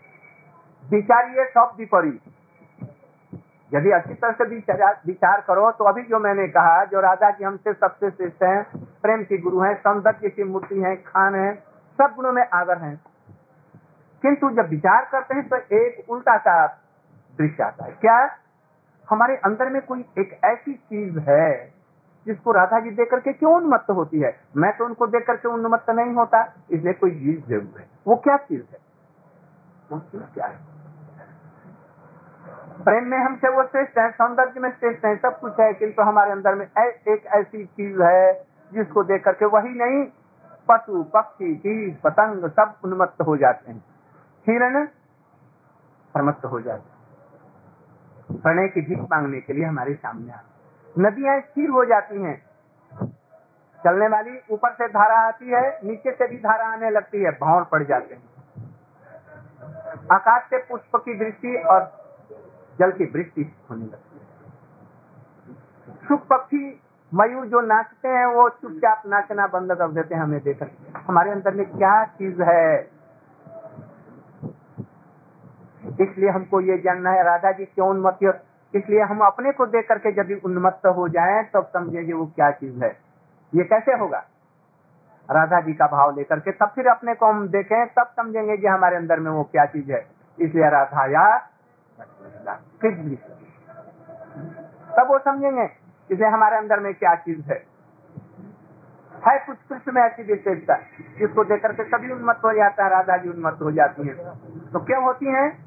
विचारिए 0.91 1.45
सब 1.45 1.73
विपरीत। 1.79 2.21
यदि 3.75 3.91
अच्छी 3.91 4.15
तरह 4.15 4.33
से 4.33 4.45
विचार 5.07 5.41
करो 5.41 5.71
तो 5.71 5.85
अभी 5.85 6.03
जो 6.03 6.19
मैंने 6.19 6.49
कहा, 6.49 6.85
जो 6.85 7.01
राधा 7.01 7.31
जी 7.31 7.45
हमसे 7.45 7.73
सबसे 7.73 8.11
श्रेष्ठ 8.11 8.43
हैं, 8.43 8.67
प्रेम 9.03 9.25
की 9.25 9.39
गुरु 9.39 9.61
हैं 9.61 9.75
सौंदर्य 9.75 10.29
की 10.29 10.45
मूर्ति 10.45 10.81
हैं, 10.81 11.03
खान 11.03 11.35
है, 11.35 11.55
सब 11.99 12.13
गुणों 12.17 12.33
में 12.33 12.47
आगर 12.53 12.79
हैं। 12.79 13.01
किंतु 14.23 14.51
जब 14.51 14.69
विचार 14.69 15.09
करते 15.13 15.35
हैं 15.35 15.49
तो 15.49 15.57
एक 15.57 16.11
उल्टा 16.11 16.39
सा 16.39 16.67
दृश्य 17.39 17.63
आता 17.63 17.85
है। 17.85 17.93
क्या? 17.93 18.37
हमारे 19.11 19.37
अंदर 19.37 19.71
में 19.71 19.83
कोई 19.83 20.05
एक 20.19 20.41
ऐसी 20.45 20.75
चीज़ 20.75 21.19
है 21.19 21.74
जिसको 22.27 22.53
राधा 22.53 22.81
जी 22.81 22.91
देख 22.91 23.11
करके 23.11 23.33
क्यों 23.33 23.55
उन्मत्त 23.55 23.91
होती 23.91 24.21
है? 24.21 24.41
मैं 24.57 24.77
तो 24.77 24.85
उनको 24.85 25.07
देख 25.07 25.27
करके 25.27 25.49
उन्मत्त 25.49 25.91
नहीं 25.91 26.15
होता। 26.15 26.55
इसलिए 26.71 26.93
कोई 26.93 27.11
चीज़ 27.11 27.47
ज़रूर 27.47 27.81
है। 27.81 27.89
वो 28.07 28.17
क्या 28.17 28.37
चीज़ 28.37 28.63
है? 28.73 28.79
वो 29.93 29.99
चीज़ 29.99 30.23
क्या 30.23 30.47
है? 30.47 30.75
प्रेम 32.85 33.05
में 33.05 33.19
हमसे 33.19 33.49
वो 33.49 33.63
श्रेष्ठ 33.63 33.99
है 33.99 34.11
सौंदर्य 34.11 34.61
में 34.61 34.71
श्रेष्ठ 34.71 35.05
है 35.05 35.17
सब 35.17 35.39
कुछ 35.41 35.61
है 35.61 35.73
किंतु 35.73 36.03
हमारे 36.03 36.33
अंदर 36.33 36.55
में 36.55 36.67
ऐ, 36.79 36.85
एक 36.85 37.27
ऐसी 37.27 37.65
चीज़ 37.65 38.03
है 38.03 38.47
जिसको 38.73 39.05
देख 39.05 39.25
करके 39.25 39.45
वही 39.45 39.69
नहीं 39.69 40.05
पशु 40.69 41.03
पक्षी 41.03 41.55
चीज़ 41.57 41.95
पतंग 42.05 42.51
सब 42.51 42.75
उन्मत्त 42.85 43.23
हो 43.23 43.37
जाते 43.37 43.73
हैं। 43.73 43.85
हिरण 44.47 44.87
प्रमत्त 46.15 46.45
हो 46.45 46.61
जाते 46.61 46.83
हैं। 46.83 48.41
प्रणय 48.41 48.69
की 48.69 48.81
भीख 48.81 48.99
मांगने 48.99 49.41
के 49.41 49.53
लिए 49.53 49.65
हमारे 49.65 49.95
सामने 49.95 50.33
आते 50.33 50.54
नदियाँ 50.99 51.41
स्थिर 51.41 51.71
हो 51.71 51.85
जाती 51.85 52.23
हैं। 52.23 52.47
चलने 53.85 54.09
वाली 54.09 54.41
ऊपर 54.51 54.73
से 54.73 54.89
धारा 54.89 55.19
आती 55.19 55.51
है, 55.51 55.81
नीचे 55.85 56.11
से 56.11 56.29
भी 56.29 56.37
धारा 56.37 56.67
आने 56.67 56.91
लगती 56.91 57.23
है, 57.23 57.31
भौर 57.31 57.65
पड़ 57.65 57.83
जाते 57.83 58.15
हैं। 58.15 58.23
आकाश 60.13 60.43
से 60.43 60.59
पुष्प 60.59 60.97
की 60.97 61.19
दृष्टि 61.19 61.57
और 61.57 61.93
जल 62.79 62.91
की 62.91 63.05
वृष्टि 63.05 63.57
होने 63.71 63.85
लगती 63.85 64.19
है। 64.19 64.25
सुख 66.09 66.27
पक्षी, 66.27 66.81
मयूर 67.15 67.47
जो 67.47 67.61
नाचते 67.61 68.09
हैं, 68.09 68.27
वो 68.27 68.49
चुपचाप 68.49 69.03
नाचना 69.07 69.47
बंद 69.47 69.75
कर 69.75 69.89
देते 69.89 70.15
हैं 70.15 70.23
हमें 70.23 70.43
देखकर। 70.43 70.71
हमारे 70.97 71.31
अंदर 71.31 71.55
में 71.55 71.67
क्या 71.67 72.05
चीज़ 72.05 72.43
है? 72.43 72.91
इसलिए 76.01 76.29
हमको 76.29 76.61
ये 76.61 76.79
जानना 76.79 77.11
है, 77.11 77.25
राधा 77.25 77.53
जी 77.53 77.65
क्यों 77.65 77.89
उन्मत्त 77.89 78.47
इसलिए 78.75 79.01
हम 79.01 79.19
अपने 79.19 79.53
को 79.53 79.67
देख 79.67 79.89
करके 79.89 80.21
यदि 80.21 80.35
उन्मत्त 80.35 80.87
हो 80.87 81.09
जाए, 81.09 81.43
तब 81.43 81.71
समझेंगे 81.73 82.13
वो 82.13 82.27
क्या 82.27 82.51
चीज़ 82.51 82.85
है। 82.85 82.97
ये 83.55 83.65
कैसे 83.65 83.93
होगा? 83.93 84.25
राधा 85.31 85.61
जी 85.61 85.73
का 85.73 85.87
भाव 85.87 86.17
लेकर 86.17 86.41
के 86.41 86.53
तब 86.53 86.73
फिर 86.75 86.89
अपने 86.89 87.15
को 87.15 87.27
हम 87.27 87.49
देखें, 87.49 87.87
तब 87.87 88.13
समझेंगे 88.17 88.57
कि 88.57 88.67
हमारे 88.67 88.97
अंदर 88.97 89.21
में 89.21 89.31
वो 89.31 89.45
क्या 89.45 89.65
चीज़ 89.65 89.93
है। 89.93 90.07
इसलिए 90.41 90.71
राधा 90.71 91.07
या 91.07 91.37
तब 94.97 95.07
वो 95.09 95.19
समझेंगे, 95.19 95.65
इसलिए 96.11 96.29
हमारे 96.29 96.57
अंदर 96.57 96.81
में 96.81 96.95
क्या 96.95 97.15
चीज़ 97.15 97.53
है। 97.53 97.67
है 99.29 99.39
कुछ 99.39 99.57
कृष्ण 99.69 99.93
में 99.93 100.03
ऐसी 100.03 100.23
विशेषता, 100.23 100.75
जिसको 101.19 101.45
देख 101.45 101.63
करके 101.63 101.85
सभी 101.85 102.13
उन्मत्त 102.13 102.45
हो 102.45 102.53
जाता 102.53 102.85
है, 102.85 102.91
राधा 102.91 103.17
जी 103.17 103.29
उन्मत्त 103.29 103.63
हो 103.63 103.71
जाती 103.73 104.09
है। 104.09 104.15
तो 104.73 104.85
क्यों 104.85 105.03
होती 105.05 105.27
है? 105.27 105.64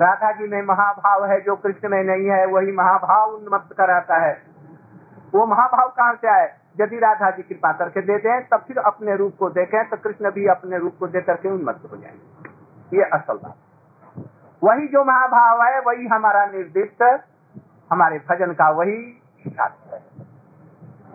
राधा 0.00 0.32
जी 0.32 0.46
में 0.46 0.62
महाभाव 0.62 1.24
है, 1.24 1.40
जो 1.40 1.56
कृष्ण 1.56 1.88
में 1.88 2.04
नहीं 2.04 2.26
है, 2.26 2.46
वही 2.46 2.72
महाभाव 2.72 3.30
उन्मत्त 3.30 3.76
कराता 3.76 4.16
है। 4.16 4.42
वो 5.34 5.46
महाभाव 5.46 5.88
कहाँ 5.88 6.14
से 6.14 6.28
आए? 6.28 6.60
यदि 6.80 6.98
राधा 6.98 7.30
जी 7.30 7.42
कृपा 7.42 7.72
करके 7.72 8.02
दे 8.02 8.18
दें, 8.18 8.48
तब 8.48 8.56
फिर 8.56 8.78
अपने 8.78 9.16
रूप 9.16 9.36
को 9.38 9.50
देखें 9.50 9.88
तो 9.88 9.96
कृष्ण 9.96 10.30
भी 10.30 10.46
अपने 10.46 10.78
रूप 10.78 10.96
को 11.00 11.06
दे 11.06 11.20
करके 11.20 11.48
उन्मत्त 11.48 11.90
हो 11.90 11.96
जाएँगे। 11.96 12.96
ये 12.96 13.02
असल 13.02 13.34
बात। 13.34 13.54
वही 14.64 14.88
जो 14.88 15.04
महाभाव 15.04 15.62
है, 15.62 15.80
वही 15.80 16.06
हमारा 16.06 16.46
निर्दिष्ट, 16.46 17.20
हमारे 17.92 18.18
भजन 18.18 18.52
का 18.52 18.70
वही 18.70 19.22
छात्र 19.48 19.94
है। 19.94 20.02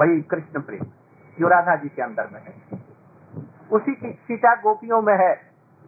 वही 0.01 0.21
कृष्ण 0.21 0.61
प्रेम, 0.61 0.85
जो 1.39 1.47
राधा 1.47 1.75
जी 1.75 1.89
के 1.89 2.01
अंदर 2.01 2.27
में 2.33 2.41
है। 2.41 2.53
उसी 3.71 3.95
की 3.95 4.11
सीता 4.11 4.55
गोपियों 4.55 5.01
में 5.01 5.17
है, 5.17 5.41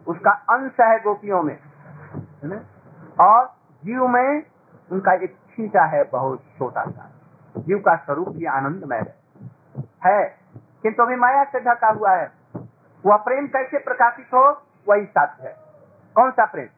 उसका 0.06 0.30
अंश 0.30 0.72
है 0.80 0.98
गोपियों 0.98 1.42
में। 1.42 1.58
है 2.42 2.48
ना? 2.48 2.60
और 3.20 3.52
जीव 3.84 4.06
में 4.08 4.42
उनका 4.92 5.12
एक 5.12 5.36
छींटा 5.36 5.84
है 5.84 6.04
बहुत 6.04 6.42
छोटा 6.58 6.84
सा। 6.84 7.10
जीव 7.58 7.78
का 7.78 7.96
स्वरूप 7.96 8.28
भी 8.28 8.44
आनंदमय 8.44 8.96
है। 8.96 9.14
है। 10.06 10.38
किंतु 10.82 11.02
अभी 11.02 11.16
माया 11.16 11.44
से 11.44 11.60
ढका 11.60 11.88
हुआ 11.88 12.10
है। 12.10 12.32
वह 13.06 13.16
प्रेम 13.16 13.46
कैसे 13.46 13.78
प्रकाशित 13.78 14.26
हो 14.26 14.62
वही 14.88 15.04
साथ 15.04 15.40
है। 15.40 15.56
कौन 16.14 16.30
सा 16.30 16.44
प्रेम? 16.44 16.68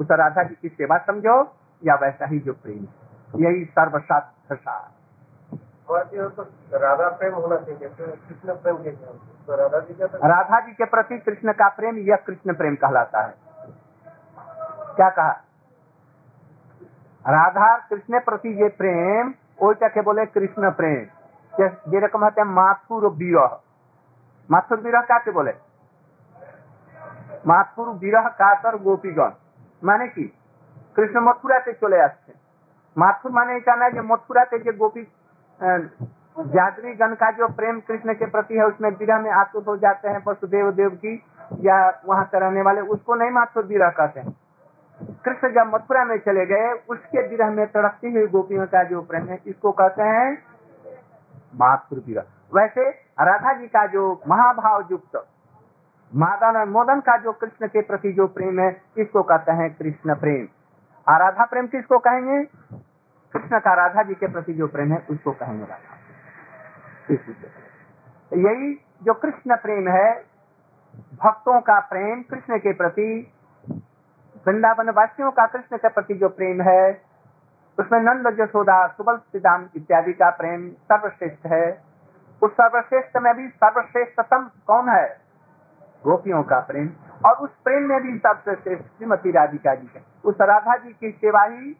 उस 0.00 0.08
राधा 0.10 0.42
जी 0.42 0.54
की 0.62 0.68
सेवा 0.68 0.98
समझो 0.98 1.56
या 1.84 1.94
वैसा 1.94 2.26
ही 2.26 2.38
जो 2.38 2.52
प्रेम 2.52 2.86
यही 3.36 3.64
सर्वसात 3.64 4.34
तो 4.52 6.42
राधा 6.78 7.08
प्रेम 7.08 7.34
होना 7.34 7.56
चाहिए 7.56 7.88
कृष्ण 7.98 8.52
प्रेम 8.52 8.76
तो 9.46 9.56
राधा 9.56 9.80
जी 9.80 9.94
का 9.94 10.04
राधा 10.04 10.60
जी 10.60 10.72
के 10.72 10.84
प्रति 10.84 11.18
कृष्ण 11.18 11.52
का 11.52 11.68
प्रेम 11.68 11.96
यह 11.96 12.16
कृष्ण 12.16 12.54
प्रेम 12.54 12.74
कहलाता 12.74 13.20
है। 13.20 13.34
क्या 14.96 15.10
कहा? 15.10 15.40
राधा 17.25 17.75
कृष्ण 17.89 18.19
प्रति 18.19 18.49
ये 18.61 18.67
प्रेम 18.77 19.33
ओइटा 19.61 19.87
के 19.87 20.01
बोले 20.01 20.25
कृष्ण 20.29 20.71
प्रेम 20.73 21.05
जेरकम 21.89 22.23
होते 22.23 22.41
हैं 22.41 22.47
माथुर 22.51 23.07
विरह 23.15 23.59
माथुर 24.49 24.79
विरह 24.79 25.01
का 25.09 25.17
के 25.19 25.31
बोले 25.31 25.51
माथुर 27.47 27.89
विरह 27.97 28.27
कातर 28.39 28.77
गोपीगण 28.83 29.31
माने 29.81 30.07
की 30.07 30.31
কৃষ্ণ 30.95 31.21
মথুরাতে 31.27 31.71
চলে 31.81 31.99
আসছে 32.01 32.31
माथुर 32.95 33.31
माने 33.31 33.59
कहना 33.59 33.85
है 33.85 33.91
कि 33.91 34.01
मथुरा 34.09 34.43
के 34.45 34.57
जो 34.59 34.73
गोपी 34.73 35.03
जादवी 36.49 36.91
गण 36.95 37.13
का 37.15 37.29
जो 37.31 37.47
प्रेम 37.55 37.79
कृष्ण 37.87 38.13
के 38.13 38.25
प्रति 38.25 38.55
है 38.55 38.65
उसमें 38.65 38.89
विरह 38.99 39.19
में 39.19 39.31
आतुर 39.33 39.63
हो 39.67 39.75
जाते 39.77 40.09
हैं 40.09 40.21
वसुदेव 40.27 40.71
देव 40.71 40.91
की 41.03 41.13
या 41.61 41.77
वहाँ 42.05 42.25
से 42.25 42.39
रहने 42.39 42.61
वाले 42.67 42.81
उसको 42.95 43.15
नहीं 43.15 43.31
माथुर 43.31 43.65
विरह 43.65 43.89
कहते 43.97 44.19
हैं 44.19 44.35
कृष्ण 45.24 45.48
जब 45.54 45.70
मथुरा 45.74 46.04
में 46.04 46.16
चले 46.18 46.44
गए 46.46 46.70
उसके 46.88 47.26
विरह 47.28 47.50
में 47.50 47.66
तड़पती 47.66 48.12
हुई 48.12 48.26
गोपियों 48.26 48.66
का 48.66 48.82
जो 48.84 49.00
प्रेम 49.02 49.28
है 49.28 49.38
इसको 49.46 49.72
कहते 49.72 50.02
हैं? 50.02 50.28
माथुर 51.54 52.02
विरह 52.06 52.24
वैसे 52.52 52.88
राधा 53.20 53.52
जी 53.52 53.66
का 53.66 53.86
जो 53.86 54.02
महाभाव 54.28 54.86
युक्त 54.90 55.16
मादन 56.12 56.56
और 56.56 56.68
मोदन 56.68 57.00
का 57.00 57.16
जो 57.16 57.32
कृष्ण 57.32 57.66
के 57.66 57.80
प्रति 57.82 58.12
जो 58.12 58.26
प्रेम 58.26 58.60
है 58.60 58.68
इसको 58.98 59.22
कहते 59.22 59.52
हैं 59.52 59.74
कृष्ण 59.74 60.14
प्रेम? 60.14 60.48
आराधा 61.06 61.44
प्रेम 61.44 61.66
किसको 61.66 61.98
कहेंगे? 61.98 62.44
कृष्ण 63.34 63.58
का 63.58 63.74
राधा 63.74 64.02
जी 64.02 64.14
के 64.14 64.26
प्रति 64.26 64.52
जो 64.52 64.66
प्रेम 64.66 64.92
है 64.92 64.98
उसको 65.10 65.32
कहेंगे 65.32 65.64
राधा। 65.64 65.94
यही 68.32 68.72
जो 69.02 69.14
कृष्ण 69.14 69.56
प्रेम 69.56 69.88
है 69.88 70.10
भक्तों 71.14 71.60
का 71.60 71.78
प्रेम 71.80 72.22
कृष्ण 72.22 72.58
के 72.58 72.72
प्रति 72.72 73.32
वृंदावन 74.48 74.90
वासियों 74.90 75.30
का 75.30 75.46
कृष्ण 75.46 75.76
के 75.76 75.88
प्रति 75.88 76.14
जो 76.14 76.28
प्रेम 76.28 76.62
है, 76.62 77.02
उसमें 77.78 78.00
नंद 78.00 78.30
जसोदा 78.30 78.86
सुबल 78.86 79.16
सिद्धांत 79.16 79.70
इत्यादि 79.76 80.12
का 80.12 80.30
प्रेम 80.30 80.68
सर्वश्रेष्ठ 80.68 81.46
है। 81.46 81.82
उस 82.42 82.52
सर्वश्रेष्ठ 82.52 83.16
में 83.16 83.36
भी 83.36 83.48
सर्वश्रेष्ठतम 83.48 84.50
कौन 84.66 84.88
है? 84.88 85.20
गोपियों 86.04 86.42
का 86.42 86.60
प्रेम। 86.60 86.90
और 87.24 87.32
उस 87.32 87.50
प्रेम 87.64 87.82
में 87.82 88.02
भी 88.02 88.18
सबसे 88.18 88.54
श्रेष्ठ 88.54 88.84
श्रीमती 88.84 89.30
राधिका 89.30 89.74
जी 89.74 89.90
है। 89.96 90.02
उस 90.24 90.40
राधा 90.40 90.76
जी 90.76 90.92
की 90.92 91.10
सेवा 91.10 91.42
ही, 91.42 91.76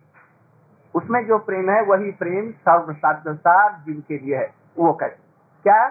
उसमें 0.94 1.26
जो 1.26 1.38
प्रेम 1.38 1.70
है, 1.70 1.82
वही 1.82 2.10
प्रेम 2.10 2.50
सर्वसार 2.50 3.72
जीव 3.72 4.02
के 4.08 4.18
लिए 4.18 4.36
है। 4.36 4.54
वो 4.78 4.92
कैसे 4.92 5.16
क्या? 5.62 5.86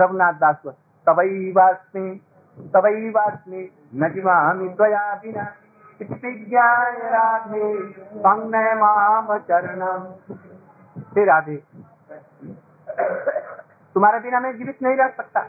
रघुनाथ 0.00 0.32
दास 0.32 0.62
तबई 1.06 1.52
वास्मी 1.56 2.20
तबई 2.74 3.10
वास्मी 3.10 3.70
नजमामी 3.94 4.68
त्वया 4.68 5.14
बिना 6.02 7.08
राधे 7.08 7.92
राधे। 11.24 11.62
तुम्हारे 13.94 14.20
बिना 14.20 14.40
मैं 14.40 14.56
जीवित 14.56 14.82
नहीं 14.82 14.96
रह 14.96 15.08
सकता। 15.08 15.40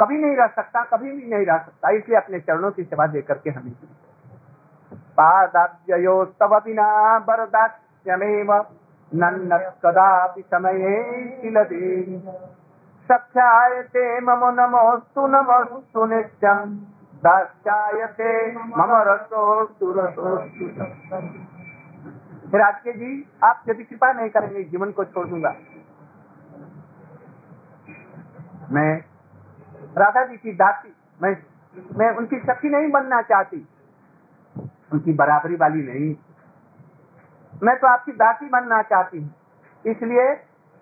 कभी 0.00 0.18
नहीं 0.18 0.36
रह 0.36 0.46
सकता, 0.46 0.84
कभी 0.84 1.10
भी 1.10 1.30
नहीं 1.30 1.46
रह 1.46 1.58
सकता, 1.58 1.90
इसलिए 1.90 2.18
अपने 2.18 2.40
चरणों 2.40 2.70
की 2.70 2.82
सेवा 2.82 3.06
दे 3.06 3.22
करके 3.22 3.50
हमें 3.50 3.72
पादाब्जयो 4.92 6.24
तव 6.24 6.60
बिना 6.60 7.16
वरदास्यमेव, 7.16 8.66
नन्न 9.14 9.58
कदापि 9.58 10.42
समये 10.42 11.02
किलदे 11.42 12.18
सख्यायते 13.08 14.20
मम 14.20 14.60
नमोस्तु 14.60 15.26
नमोस्तु 15.26 16.06
नित्यं 16.06 16.91
दास्यायते, 17.24 18.56
मम 18.56 18.90
रसोस्तु 18.90 19.92
रसोस्तु 19.92 20.66
राज 22.58 22.74
के 22.84 22.92
जी, 22.92 23.28
आप 23.44 23.62
यदि 23.68 23.84
कृपा 23.84 24.12
नहीं 24.12 24.30
करेंगे, 24.30 24.64
जीवन 24.64 24.92
को 24.92 25.04
छोड़ 25.04 25.28
दूँगा। 25.28 25.56
मैं 28.70 29.04
राधा 29.98 30.24
जी 30.24 30.36
की 30.36 30.52
दासी, 30.52 30.96
मैं 31.22 31.36
मैं 31.98 32.16
उनकी 32.16 32.38
सखी 32.38 32.68
नहीं 32.68 32.90
बनना 32.90 33.22
चाहती। 33.22 33.68
उनकी 34.92 35.12
बराबरी 35.12 35.56
वाली 35.56 35.82
नहीं। 35.82 36.16
मैं 37.62 37.78
तो 37.78 37.86
आपकी 37.86 38.12
दासी 38.12 38.48
बनना 38.48 38.82
चाहती 38.82 39.22
हूँ। 39.22 39.34
इसलिए 39.86 40.34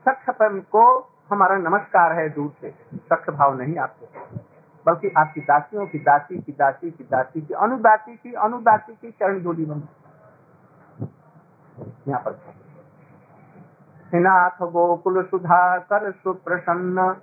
सख्त 0.09 0.37
को 0.73 1.01
हमारा 1.33 1.57
नमस्कार 1.57 2.13
है 2.13 2.29
दूर 2.31 2.53
से। 2.61 2.75
सख्त 2.95 3.31
भाव 3.31 3.59
नहीं 3.59 3.77
आपको। 3.77 4.07
बल्कि 4.87 5.13
आपकी 5.17 5.41
दासियों 5.41 5.87
की 5.87 5.99
दासी 5.99 6.39
की 6.39 6.53
दासी 6.53 6.91
की 6.91 7.05
दासी 7.05 7.41
की 7.41 7.55
अनुदासी 7.55 8.15
की 8.17 8.33
अनुदासी 8.33 8.93
की 8.93 9.11
चरण 9.11 9.41
जोड़ी 9.41 9.65
बन। 9.65 9.83
यहाँ 12.09 12.21
पर 12.21 12.33
नाथ 14.15 14.63
गोकुल 14.63 15.23
सुधा 15.23 15.79
कर 15.79 16.11
सुप्रसन्न। 16.13 17.17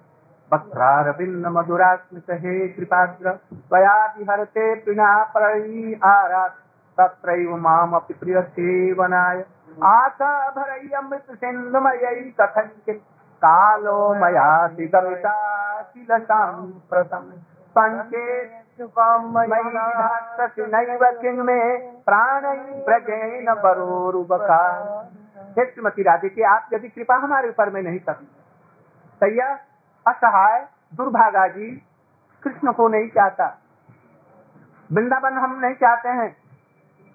वक्रारविंद 0.51 1.45
मधुरास्मित 1.47 2.29
कृपाद्र 2.75 3.31
त्वया 3.53 3.95
विहरते 4.17 4.75
पिना 4.75 5.07
परयी 5.33 5.93
आरा 6.03 6.47
तत्रैव 6.97 7.55
मामपि 7.57 8.13
प्रिय 8.13 8.41
सेवनाय 8.41 9.43
आशा 9.83 10.29
सिन्धुमयी 11.33 12.31
कथञ्चित्। 12.31 13.01
कालो 13.41 13.97
मयासि 14.21 14.85
गमिता 14.93 15.35
किल 15.83 16.11
साम्प्रतम् 16.19 17.29
पञ्चेष्टि 17.75 18.83
नैव 20.73 21.03
किङ् 21.21 21.41
मे 21.45 21.59
प्राणै 22.05 22.57
व्रजेन 22.87 23.49
वरोरुबका 23.63 24.61
हे 25.57 25.65
श्रीमती 25.65 26.01
राधे 26.03 26.29
की 26.29 26.41
आप 26.53 26.63
यदि 26.73 26.89
कृपा 26.89 27.15
हमारे 27.23 27.49
ऊपर 27.49 27.69
में 27.69 27.81
नहीं 27.81 27.99
करती 27.99 28.27
तो 29.21 29.27
असहाय 30.05 30.57
दुर्भागा 30.95 31.45
जी 31.47 31.69
कृष्ण 32.43 32.71
को 32.71 32.87
नहीं 32.87 33.07
चाहता। 33.09 33.45
वृंदावन 34.89 35.33
हम 35.37 35.59
नहीं 35.59 35.73
चाहते 35.75 36.09
हैं 36.19 36.29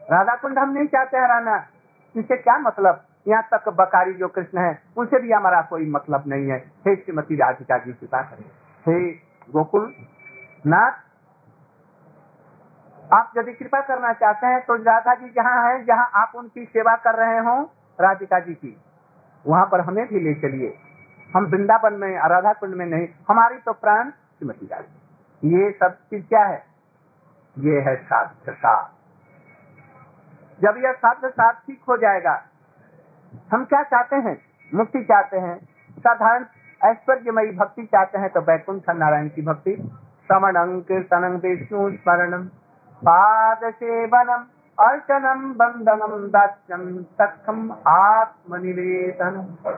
राधा 0.03 0.35
कुंड 0.37 0.59
हम 0.59 0.73
नहीं 0.73 0.87
चाहते 0.87 1.17
हैं 1.17 1.29
राना 1.29 1.57
इनसे 2.15 2.37
क्या 2.37 2.57
मतलब? 2.59 2.95
यहाँ 3.27 3.43
तक 3.53 3.69
बकारी 3.71 4.13
जो 4.15 4.29
कृष्ण 4.29 4.59
है, 4.59 4.83
उनसे 4.97 5.21
भी 5.21 5.33
हमारा 5.33 5.61
कोई 5.63 5.89
मतलब 5.91 6.25
नहीं 6.27 6.49
है। 6.51 6.59
हे 6.87 6.95
श्रीमती 6.97 7.37
राधिका 7.37 7.79
जी, 7.79 7.93
कृपा 7.93 8.23
करें। 8.23 8.45
हे 8.87 9.11
गोकुल, 9.49 9.93
नाथ, 10.67 10.93
आप 13.15 13.33
यदि 13.39 13.53
कृपा 13.53 13.81
करना 13.81 14.13
चाहते 14.13 14.47
हैं 14.47 14.61
तो 14.61 14.75
राधा 14.83 15.15
जी 15.15 15.29
जहाँ 15.31 15.57
है 15.65 15.85
जहाँ 15.85 16.11
आप 16.15 16.33
उनकी 16.37 16.65
सेवा 16.67 16.95
कर 16.97 17.15
रहे 17.17 17.39
हो, 17.39 17.63
राधिका 17.99 18.39
जी 18.41 18.55
की। 18.55 18.77
वहाँ 19.45 19.67
पर 19.67 19.81
हमें 19.81 20.07
भी 20.09 20.21
ले 20.21 20.35
चलिए। 20.41 20.75
हम 21.31 21.45
वृंदावन 21.47 21.95
में 21.95 22.19
राधा 22.29 22.53
कुंड 22.53 22.75
में 22.75 22.87
नहीं, 22.87 23.07
हमारी 23.31 23.59
तो 23.59 23.73
प्राण 23.75 24.11
श्रीमती 24.11 24.67
राज़ी 24.67 25.57
ये 25.57 25.71
सब 25.73 25.95
चीज़ 26.11 26.27
क्या 26.27 26.45
है? 26.45 26.63
ये 27.57 27.81
है 27.81 27.97
साध। 28.05 28.91
जब 30.59 30.75
यह 30.79 30.93
साध 31.03 31.55
ठीक 31.57 31.81
हो 31.89 31.97
जाएगा 31.97 32.35
हम 33.53 33.65
क्या 33.65 33.83
चाहते 33.83 34.17
हैं? 34.17 34.43
मुक्ति 34.75 35.05
चाहते 35.05 35.39
हैं। 35.39 35.69
साधारण 35.99 36.45
ऐश्वर्यमयी 36.85 37.53
भक्ति 37.57 37.85
चाहते 37.87 38.19
हैं 38.19 38.31
तो 38.31 38.41
वैकुंठ 38.41 38.91
नारायण 38.91 39.29
की 39.29 39.43
भक्ति। 39.43 39.77
श्रवणं 40.27 40.81
कीर्तनं 40.81 41.37
विष्णु 41.37 41.91
स्मरणम 41.91 42.45
पाद 43.03 43.61
सेवनम 43.65 44.45
अर्चनम 44.79 45.55
बंदनम 45.55 46.29
दास्यम 46.29 47.03
सक्षम 47.03 47.77
आत्मनिवेदनम 47.87 49.75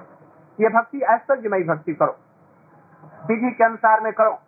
ये 0.61 0.69
भक्ति 0.69 0.99
ऐश्वर्यमयी 0.99 1.65
भक्ति 1.65 1.95
करो। 1.95 2.17
विधि 3.27 3.51
के 3.51 3.65
अनुसार 3.65 4.01
में 4.01 4.13
करो। 4.13 4.39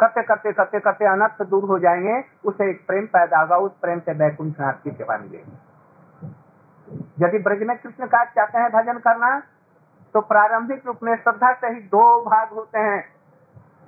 करते 0.00 0.22
करते 0.22 0.52
करते 0.52 0.80
करते 0.80 1.04
अनर्थ 1.04 1.42
दूर 1.42 1.64
हो 1.64 1.78
जाएँगे। 1.78 2.24
उसे 2.44 2.70
एक 2.70 2.86
प्रेम 2.86 3.06
पैदा 3.06 3.40
होगा, 3.40 3.56
उस 3.56 3.72
प्रेम 3.82 3.98
से 3.98 4.14
बैकुंठ 4.14 4.60
नाथ 4.60 4.72
की 4.72 4.90
सेवा 4.90 5.18
मिलेगी। 5.18 5.58
यदि 7.20 7.38
ब्रज 7.38 7.62
में 7.62 7.76
कृष्ण 7.78 8.06
का 8.06 8.24
चाहते 8.24 8.58
हैं 8.58 8.70
भजन 8.72 8.98
करना 8.98 9.38
तो 10.14 10.20
प्रारंभिक 10.20 10.86
रूप 10.86 11.02
में 11.02 11.14
श्रद्धा 11.16 11.52
से 11.52 11.66
ही 11.66 11.80
दो 11.88 12.04
भाग 12.24 12.48
होते 12.48 12.78
हैं। 12.78 13.04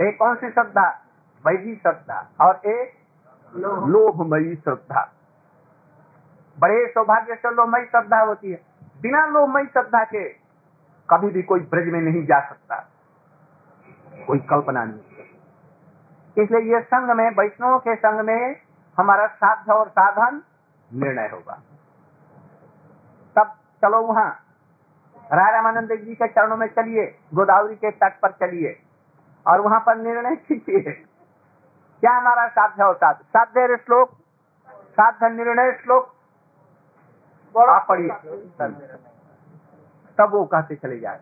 एक 0.00 0.18
कौन 0.18 0.34
सी 0.34 0.50
श्रद्धा? 0.50 0.88
वैधि 1.44 1.74
श्रद्धा 1.74 2.18
और 2.40 2.60
एक 2.66 2.92
लोभमयी 3.56 4.54
श्रद्धा। 4.54 5.08
बड़े 6.58 6.86
सौभाग्य 6.86 7.34
से 7.34 7.50
लोभमयी 7.50 7.84
श्रद्धा 7.84 8.20
होती 8.20 8.50
है। 8.50 8.60
बिना 9.02 9.26
लोभमयी 9.26 9.66
श्रद्धा 9.66 10.04
के 10.04 10.28
कभी 11.08 11.30
भी 11.30 11.42
कोई 11.42 11.60
ब्रज 11.60 11.92
में 11.92 12.00
नहीं 12.00 12.24
जा 12.26 12.40
सकता। 12.48 12.76
कोई 14.26 14.38
कल्पना 14.38 14.84
नहीं। 14.84 15.00
इसलिए 16.36 16.74
ये 16.74 16.80
संघ 16.80 17.10
में, 17.10 17.30
वैष्णव 17.30 17.78
के 17.78 17.94
संघ 17.96 18.20
में 18.20 18.56
हमारा 18.98 19.26
साध्य 19.26 19.72
और 19.72 19.88
साधन 19.88 20.42
निर्णय 20.90 21.28
होगा। 21.28 21.60
चलो 23.82 24.02
वहाँ। 24.02 24.38
राय 25.32 25.52
रामानंद 25.52 25.92
जी 25.92 26.14
के 26.14 26.28
चरणों 26.28 26.56
में 26.56 26.66
चलिए 26.66 27.18
गोदावरी 27.34 27.74
के 27.74 27.90
तट 27.90 28.20
पर 28.20 28.30
चलिए 28.30 28.82
और 29.46 29.60
वहाँ 29.60 29.80
पर 29.80 29.96
निर्णय 29.96 30.36
कीजिए। 30.36 30.92
क्या 32.00 32.12
हमारा 32.12 32.48
साध्य 32.48 32.84
और 32.84 32.96
साध्य? 32.96 33.76
श्लोक? 33.76 34.10
साध्य 34.70 35.28
निर्णय 35.28 35.72
श्लोक? 35.82 36.14
आप 37.58 37.86
पढ़िए। 37.88 38.08
तब 40.18 40.30
वो 40.30 40.44
कहते 40.44 40.76
चले 40.76 41.00
जाए। 41.00 41.20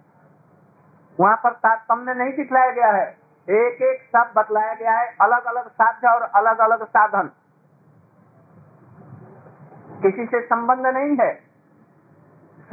वहाँ 1.20 1.36
पर 1.36 1.52
तारतम्य 1.52 2.14
नहीं 2.14 2.32
दिखलाया 2.32 2.70
गया 2.70 2.86
है। 2.86 3.18
एक 3.50 3.82
एक 3.82 4.02
सब 4.02 4.32
बतलाया 4.36 4.74
गया 4.74 4.92
है। 4.92 5.16
अलग 5.20 5.44
अलग 5.44 5.70
साध्य 5.70 6.08
और 6.08 6.22
अलग 6.22 6.58
अलग 6.58 6.84
साधन। 6.86 7.30
किसी 10.02 10.26
से 10.26 10.46
संबंध 10.46 10.86
नहीं 10.86 11.16
है। 11.20 11.49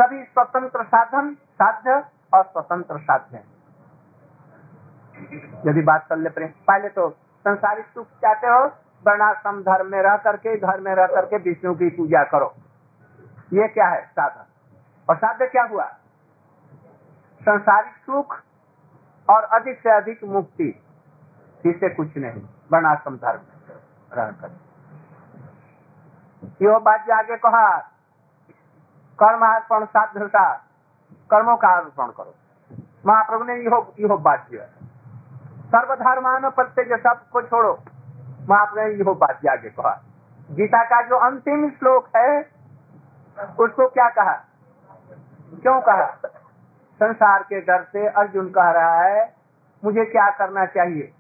सभी 0.01 0.23
स्वतंत्र 0.23 0.83
साधन 0.83 1.33
साध्य 1.33 2.03
और 2.33 2.43
स्वतंत्र 2.43 2.97
साध्य 2.97 3.43
यदि 5.67 5.81
बात 5.81 6.05
कर 6.09 6.17
ले 6.17 6.29
प्रेम, 6.29 6.47
पहले 6.47 6.89
तो 6.89 7.09
संसारिक 7.45 7.85
सुख 7.85 8.07
चाहते 8.07 8.47
हो, 8.47 8.65
वर्णाश्रम 9.07 9.61
धर्म 9.61 9.87
में 9.87 10.01
रह 10.01 10.17
करके, 10.17 10.57
घर 10.57 10.79
में 10.79 10.95
रह 10.95 11.07
करके 11.07 11.37
विष्णु 11.37 11.73
की 11.75 11.89
पूजा 11.89 12.23
करो। 12.23 12.53
ये 13.53 13.67
क्या 13.67 13.87
है? 13.87 14.05
साधन। 14.05 14.45
और 15.09 15.17
साध्य 15.17 15.47
क्या 15.47 15.63
हुआ? 15.63 15.85
संसारिक 17.41 17.93
सुख 17.93 18.37
और 19.29 19.43
अधिक 19.43 19.79
से 19.79 19.89
अधिक 19.89 20.23
मुक्ति। 20.23 20.83
इससे 21.65 21.89
कुछ 21.89 22.17
नहीं, 22.17 22.41
वर्णाश्रम 22.73 23.15
धर्म 23.15 23.39
में 23.39 23.75
रह 24.13 24.31
कर 24.31 24.57
यो 26.61 26.79
बात 26.79 27.09
आगे 27.09 27.37
कहा 27.37 27.77
कर्म 29.19 29.45
अर्पण 29.45 29.85
साध्यता 29.85 30.49
कर्मों 31.29 31.55
का 31.57 31.67
अर्पण 31.77 32.07
करो। 32.07 32.33
महाप्रभु 33.05 33.43
ने 33.43 33.55
यो 33.55 33.93
यो 33.99 34.17
बात 34.17 34.45
किया 34.49 34.65
सर्वधर्मान 35.67 36.49
प्रत्येक 36.49 36.93
सबको 36.99 37.41
छोड़ो। 37.41 37.73
महाप्रभु 38.49 38.81
ने 38.81 38.93
यो 38.93 39.13
बात 39.15 39.45
आगे 39.49 39.69
कहा। 39.69 40.01
गीता 40.51 40.83
का 40.83 41.01
जो 41.01 41.15
अंतिम 41.15 41.69
श्लोक 41.69 42.07
है, 42.15 42.41
उसको 43.59 43.87
क्या 43.87 44.09
कहा? 44.09 44.33
क्यों 45.61 45.81
कहा? 45.81 46.05
संसार 46.99 47.43
के 47.43 47.61
डर 47.61 47.83
से 47.83 48.07
अर्जुन 48.07 48.49
कह 48.49 48.69
रहा 48.69 49.01
है, 49.01 49.35
मुझे 49.83 50.05
क्या 50.05 50.29
करना 50.29 50.65
चाहिए? 50.65 51.13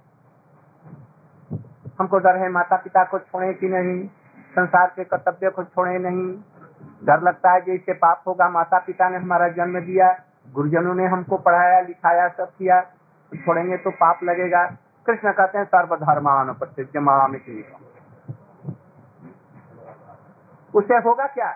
हमको 1.99 2.19
डर 2.19 2.37
है 2.37 2.49
माता 2.49 2.77
पिता 2.77 3.03
को 3.03 3.19
छोड़े 3.19 3.53
कि 3.53 3.69
नहीं? 3.69 4.07
संसार 4.55 4.87
के 4.95 5.03
कर्तव्य 5.03 5.49
को 5.49 5.63
छोड़े 5.63 5.97
नहीं? 5.99 6.56
डर 7.01 7.21
लगता 7.21 7.51
है 7.51 7.61
जैसे 7.61 7.93
पाप 7.95 8.23
होगा। 8.27 8.49
माता 8.49 8.79
पिता 8.79 9.09
ने 9.09 9.17
हमारा 9.17 9.47
जन्म 9.49 9.79
दिया, 9.81 10.11
गुरुजनों 10.53 10.93
ने 10.95 11.05
हमको 11.05 11.37
पढ़ाया, 11.37 11.79
लिखाया, 11.81 12.27
सब 12.29 12.49
किया, 12.49 12.81
छोड़ेंगे 13.31 13.77
तो 13.77 13.91
पाप 13.93 14.23
लगेगा। 14.23 14.65
कृष्ण 15.05 15.31
कहते 15.31 15.57
हैं, 15.57 15.65
सर्वधर्मान 15.65 16.53
प्रत्यमाम 16.53 17.35
उसे 20.73 20.95
होगा 20.97 21.25
क्या? 21.27 21.51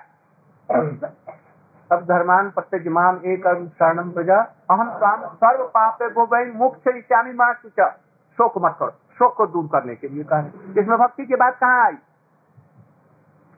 सब 1.89 2.05
धर्मान 2.07 2.49
प्रत्यजमान 2.49 3.15
एक 3.25 3.45
अहम 3.47 4.89
काम 4.97 5.25
सर्व 5.35 5.63
पाप 5.67 6.03
गो 6.13 6.25
भाई 6.25 6.45
मुख्य 6.53 6.91
इत्यादि 6.97 7.33
माँ 7.33 7.53
शोक 7.53 8.53
मत 8.57 8.75
करो। 8.79 8.91
शोक 9.19 9.35
को 9.37 9.47
दूर 9.47 9.67
करने 9.67 9.95
के 9.95 10.07
लिए 10.07 10.23
कहा। 10.23 10.39
इसमें 10.79 10.97
भक्ति 10.97 11.25
की 11.25 11.35
बात 11.35 11.57
कहाँ 11.59 11.85
आई? 11.85 11.97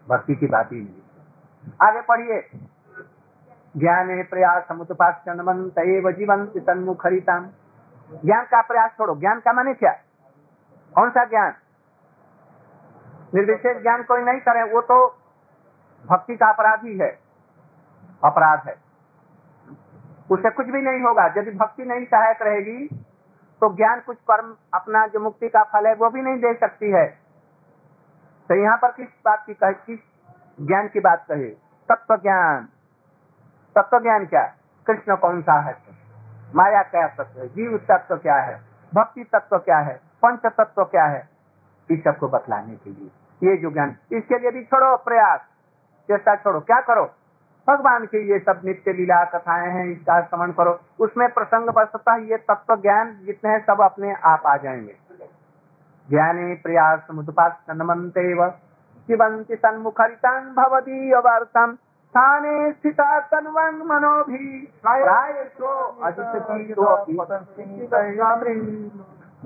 भक्ति 0.07 0.35
की 0.35 0.47
बात 0.47 0.71
ही 0.71 0.77
नहीं। 0.77 1.02
आगे 1.81 2.01
पढ़िए। 2.01 2.49
ज्ञान 3.77 4.23
प्रयास 4.23 4.63
समुपासनवंत 4.67 5.79
जीवन 6.17 6.45
तन्मुखरिताम 6.45 7.47
ज्ञान 8.25 8.45
का 8.45 8.61
प्रयास 8.61 8.91
छोड़ो। 8.91 9.15
ज्ञान 9.15 9.39
का 9.39 9.53
माने 9.53 9.73
क्या? 9.73 9.91
कौन 10.95 11.09
सा 11.09 11.23
ज्ञान? 11.25 11.53
निर्विशेष 13.35 13.81
ज्ञान 13.81 14.03
कोई 14.03 14.21
नहीं 14.21 14.39
करे, 14.39 14.63
वो 14.63 14.81
तो 14.81 15.07
भक्ति 16.05 16.35
का 16.35 16.51
अपराध 16.53 16.79
ही। 16.83 16.97
है 16.97 17.19
अपराध 18.23 18.61
है। 18.67 18.75
उससे 20.31 20.49
कुछ 20.49 20.65
भी 20.65 20.81
नहीं 20.81 21.01
होगा। 21.01 21.25
यदि 21.37 21.51
भक्ति 21.51 21.85
नहीं 21.85 22.05
सहायक 22.05 22.41
रहेगी 22.41 22.87
तो 23.61 23.73
ज्ञान 23.75 23.99
कुछ 23.99 24.17
कर्म, 24.17 24.55
अपना 24.73 25.07
जो 25.07 25.19
मुक्ति 25.19 25.49
का 25.49 25.63
फल 25.63 25.87
है, 25.87 25.93
वो 25.95 26.09
भी 26.09 26.21
नहीं 26.21 26.37
दे 26.37 26.53
सकती 26.53 26.91
है। 26.91 27.05
तो 28.49 28.55
यहाँ 28.55 28.77
पर 28.77 28.91
किस 28.91 29.07
बात 29.25 29.45
की 29.49 29.53
किस 29.63 29.99
ज्ञान 30.61 30.87
की 30.87 30.99
बात 30.99 31.25
कहे 31.29 31.49
तत्व 31.89 32.15
ज्ञान 32.15 32.67
तत्व 33.77 33.99
ज्ञान 33.99 34.25
क्या? 34.25 34.53
कृष्ण 34.87 35.15
कौन 35.15 35.41
सा 35.41 35.53
है? 35.53 35.77
माया 36.55 36.83
क्या 36.83 37.07
तत्व 37.07 37.39
है? 37.39 37.47
जीव 37.47 37.77
तत्व 37.77 38.17
क्या 38.17 38.35
है? 38.35 38.61
भक्ति 38.95 39.23
तत्व 39.23 39.57
क्या 39.57 39.77
है? 39.77 40.01
पंच 40.21 40.39
तत्व 40.39 40.83
क्या 40.83 41.05
है? 41.05 41.29
इस 41.91 42.03
सबको 42.03 42.27
बतलाने 42.27 42.75
के 42.75 42.89
लिए। 42.89 43.11
ये 43.51 43.57
जो 43.57 43.71
ज्ञान, 43.71 43.95
इसके 44.11 44.39
लिए 44.39 44.51
भी 44.51 44.63
छोड़ो 44.63 44.97
प्रयास। 44.97 45.39
चेष्टा 46.07 46.35
छोड़ो। 46.35 46.59
क्या 46.59 46.81
करो? 46.81 47.13
भगवान 47.67 48.05
की 48.05 48.17
ये 48.17 48.39
सब 48.39 48.61
नित्य 48.65 48.93
लीला 48.93 49.25
कथाएँ 49.25 49.71
हैं, 49.71 49.85
इसका 49.85 50.21
श्रवण 50.21 50.51
करो। 50.51 50.79
उसमें 50.99 51.33
प्रसंग 51.33 51.69
वस्तः 51.69 52.15
ये 52.15 52.37
तत्व 52.37 52.75
ज्ञान 52.75 53.19
जितने 53.25 53.51
हैं 53.51 53.65
सब 53.65 53.81
अपने 53.81 54.13
आप 54.13 54.43
आ 54.45 54.57
जाएँगे। 54.57 54.95
ज्ञाने 56.09 56.55
प्रयास 56.55 56.99
शिवन्ति 59.03 59.55
सन्मुखरितान् 59.55 60.53
भवदीयवार्तम् 60.55 61.75
स्थाने 61.75 62.71
स्थिता 62.71 63.19
तन्वन् 63.19 63.83
मनोभि 63.83 64.73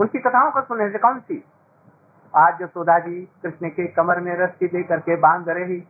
उनकी 0.02 0.20
कथाओं 0.20 0.52
को 0.52 0.62
सुने 0.62 0.90
से 0.90 0.98
कौन 0.98 1.20
सी? 1.20 1.44
आज 2.36 2.62
यशोदा 2.62 3.00
जी 3.00 3.30
कृष्ण 3.44 3.70
के 3.70 3.88
कमर 3.88 4.20
में 4.20 4.38
रस्सी 4.38 4.68
दे 4.68 4.84
करके 4.84 5.16
बाँध 5.16 5.50
रही। 5.50 5.88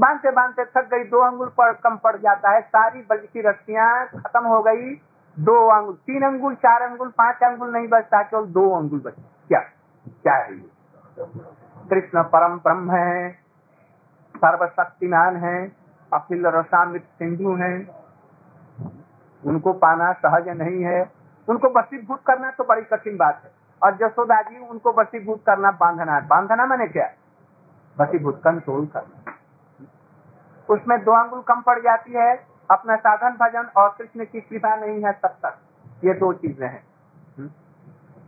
बांधते 0.00 0.30
बांधते 0.30 0.64
थक 0.64 0.88
गई 0.94 1.04
दो 1.04 1.18
अंगुल 1.18 1.48
पर 1.48 1.72
कम 1.72 1.96
पड़ 1.96 2.16
जाता 2.16 2.50
है। 2.50 2.60
सारी 2.60 3.06
बज 3.10 3.28
की 3.32 3.40
रस्सियाँ 3.40 4.06
खत्म 4.06 4.44
हो 4.46 4.62
गई। 4.62 4.94
दो 5.38 5.68
अंगुल 5.68 5.94
तीन 5.94 6.22
अंगुल 6.22 6.54
चार 6.54 6.82
अंगुल 6.82 7.08
पाँच 7.08 7.36
अंगुल 7.42 7.72
नहीं 7.72 7.88
बचता 7.88 8.22
केवल 8.22 8.46
दो 8.46 8.70
अंगुल 8.76 9.00
बच। 9.00 9.14
क्या? 9.48 9.60
क्या 10.08 10.34
है 10.34 10.54
ये? 10.54 11.65
कृष्ण 11.90 12.22
परम 12.22 12.56
ब्रह्म 12.56 12.90
है, 12.90 13.32
सर्वशक्तिमान 14.36 15.36
है, 15.36 15.72
अखिल 16.12 16.46
रसामित 16.46 17.02
सिंधु 17.02 17.54
है। 17.54 17.88
उनको 19.46 19.72
पाना 19.72 20.12
सहज 20.12 20.48
नहीं 20.48 20.82
है। 20.84 21.10
उनको 21.48 21.68
बसीभूत 21.68 22.22
करना 22.26 22.50
तो 22.50 22.64
बड़ी 22.64 22.82
कठिन 22.82 23.16
बात 23.16 23.40
है। 23.44 23.50
और 23.82 23.96
जसोदा 23.96 24.42
जी, 24.42 24.58
उनको 24.58 24.92
बसीभूत 24.92 25.42
करना 25.46 25.70
बांधना 25.70 26.14
है। 26.14 26.26
बांधना 26.26 26.66
मैंने 26.66 26.86
क्या? 26.86 27.10
बसीभूत 27.98 28.40
कंट्रोल 28.44 28.86
करना। 28.86 29.32
उसमें 30.74 31.04
दो 31.04 31.12
अंगुल 31.12 31.42
कम 31.42 31.60
पड़ 31.60 31.78
जाती 31.78 32.12
है। 32.12 32.46
अपना 32.70 32.96
साधन, 32.96 33.36
भजन 33.36 33.70
और 33.76 33.94
कृष्ण 33.98 34.24
की 34.24 34.40
कृपा 34.40 34.76
नहीं 34.76 35.04
है 35.04 35.12
तब 35.12 35.28
तक। 35.28 35.58
ये 36.04 36.14
दो 36.14 36.32
चीज़ें 36.32 36.68
हैं। 36.68 36.82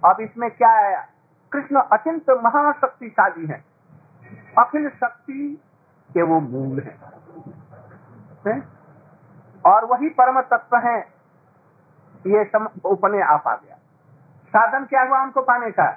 अब 0.04 0.16
इसमें 0.20 0.50
क्या 0.50 0.70
आया? 0.70 1.06
कृष्ण 1.52 1.76
अत्यंत 1.76 2.30
महाशक्तिशाली 2.30 3.46
है। 3.46 3.64
अखिल 4.58 4.88
शक्ति 4.88 5.62
के 6.14 6.22
वो 6.22 6.40
मूल 6.40 6.80
है? 8.46 8.62
और 9.66 9.84
वही 9.84 10.08
परम 10.08 10.40
तत्व 10.40 10.76
है। 10.76 11.00
ये 12.26 12.44
अपने 12.44 13.22
आप 13.22 13.48
आ 13.48 13.54
गया। 13.54 13.74
साधन 14.48 14.84
क्या 14.84 15.02
हुआ 15.02 15.22
उनको 15.22 15.42
पाने 15.42 15.70
का? 15.70 15.88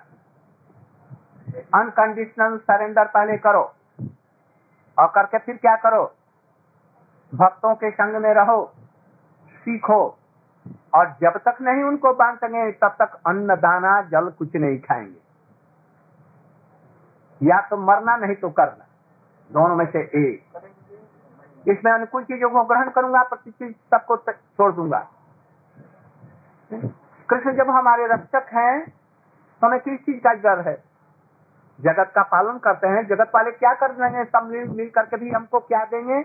अनकंडीशनल 1.73 2.57
सरेंडर 2.57 3.05
पहले 3.05 3.37
करो। 3.37 3.73
और 4.99 5.07
करके 5.15 5.37
फिर 5.37 5.57
क्या 5.57 5.75
करो? 5.75 6.15
भक्तों 7.35 7.75
के 7.75 7.91
संग 7.91 8.15
में 8.15 8.33
रहो, 8.33 8.73
सीखो। 9.51 10.17
और 10.93 11.15
जब 11.21 11.37
तक 11.37 11.57
नहीं 11.61 11.83
उनको 11.83 12.13
बांटेंगे 12.13 12.71
तब 12.71 12.95
तक 13.01 13.19
अन्न 13.27 13.55
दाना 13.55 14.01
जल 14.01 14.29
कुछ 14.29 14.55
नहीं 14.55 14.79
खाएँगे। 14.79 15.20
या 17.41 17.59
तो 17.61 17.77
मरना 17.79 18.15
नहीं 18.17 18.35
तो 18.35 18.49
करना। 18.49 18.85
दोनों 19.49 19.75
में 19.75 19.85
से 19.85 19.99
एक। 19.99 20.61
इसमें 21.65 21.91
अनुकूल 21.91 22.23
चीज़ों 22.23 22.49
को 22.49 22.63
ग्रहण 22.63 22.89
करूँगा 22.89 23.23
प्रति 23.23 23.51
चीज़ 23.51 23.73
सबको 23.91 24.17
छोड़ 24.17 24.71
दूँगा। 24.71 24.99
कृष्ण 27.29 27.53
जब 27.53 27.69
हमारे 27.69 28.07
रक्षक 28.07 28.49
हैं 28.53 28.79
तो 29.61 29.67
हमें 29.67 29.79
किस 29.79 29.99
चीज़ 29.99 30.19
का 30.19 30.33
डर 30.35 30.67
है? 30.67 30.75
जगत 31.79 32.11
का 32.15 32.23
पालन 32.23 32.57
करते 32.57 32.87
हैं। 32.87 33.05
जगत 33.07 33.31
वाले 33.35 33.51
क्या 33.51 33.73
कर 33.73 33.91
देंगे 33.91 34.23
सब 34.25 34.49
मिल 34.51 34.67
मिल 34.69 34.89
करके 34.89 35.17
भी 35.17 35.29
हमको 35.29 35.59
क्या 35.61 35.83
देंगे? 35.85 36.23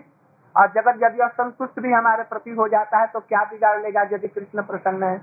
और 0.54 0.66
जगत 0.72 1.02
यदि 1.02 1.22
असंतुष्ट 1.22 1.80
भी 1.80 1.92
हमारे 1.92 2.22
प्रति 2.24 2.50
हो 2.50 2.68
जाता 2.68 2.98
है 2.98 3.06
तो 3.06 3.20
क्या 3.20 3.44
बिगाड़ 3.44 3.80
लेगा 3.82 4.02
यदि 4.12 4.28
कृष्ण 4.28 4.62
प्रसन्न 4.62 5.02
है? 5.02 5.20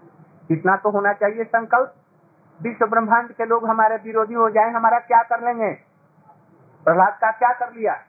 इतना 0.52 0.76
तो 0.76 0.89
होना 0.89 1.14
चाहिए 1.14 1.44
संकल्प। 1.44 1.94
विश्व 2.64 2.86
ब्रह्मांड 2.86 3.32
के 3.32 3.45
लोग 3.45 3.68
हमारे 3.68 3.95
विरोधी 3.95 4.34
हो 4.34 4.49
जाए, 4.49 4.72
हमारा 4.72 4.99
क्या 4.99 5.24
कर 5.24 5.43
लेंगे? 5.43 5.74
प्रहलाद 6.86 7.14
का 7.14 7.32
क्या 7.32 7.53
कर 7.53 7.74
लिया? 7.74 8.01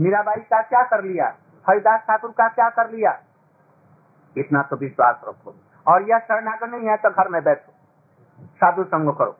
मीराबाई 0.00 0.40
का 0.40 0.62
क्या 0.62 0.82
कर 0.82 1.04
लिया? 1.04 1.34
हरिदास 1.68 2.00
ठाकुर 2.00 2.30
का 2.30 2.48
क्या 2.48 2.68
कर 2.68 2.90
लिया? 2.90 3.20
इतना 4.36 4.62
तो 4.62 4.76
विश्वास 4.76 5.20
रखो। 5.28 5.54
और 5.86 6.02
यह 6.02 6.18
शरणागत 6.18 6.64
नहीं 6.64 6.88
है 6.88 6.96
तो 6.96 7.10
घर 7.10 7.28
में 7.28 7.44
बैठो। 7.44 7.72
साधु 8.40 8.84
संग 8.84 9.14
करो। 9.14 9.36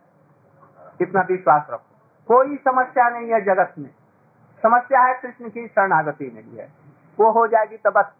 इतना 1.00 1.20
विश्वास 1.20 1.66
रखो। 1.70 1.96
कोई 2.26 2.56
समस्या 2.56 3.08
नहीं 3.08 3.32
है 3.32 3.40
जगत 3.40 3.74
में। 3.78 3.90
समस्या 4.62 5.00
है 5.00 5.14
कृष्ण 5.14 5.50
की, 5.50 5.66
शरणागति 5.66 6.24
नहीं 6.24 6.58
है। 6.58 6.72
वो 7.20 7.30
हो 7.30 7.46
जाएगी 7.46 7.76
तो 7.76 7.90
बस 7.90 8.12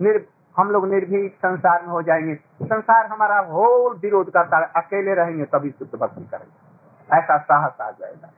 निर 0.00 0.28
हम 0.58 0.70
लोग 0.70 0.88
निर्भीक 0.88 1.34
संसार 1.34 1.82
में 1.82 1.88
हो 1.88 2.02
जाएँगे। 2.02 2.34
संसार 2.62 3.06
हमारा 3.06 3.38
होल 3.38 3.96
विरोध 3.96 4.30
करता 4.30 4.56
है। 4.56 4.70
अकेले 4.76 5.14
रहेंगे, 5.14 5.44
तभी 5.44 5.70
शुद्ध 5.70 5.98
भक्ति 5.98 6.20
करेंगे। 6.20 6.68
ऐसा 7.16 7.38
साहस 7.38 7.80
आ 7.80 7.90
जाएगा? 7.90 8.28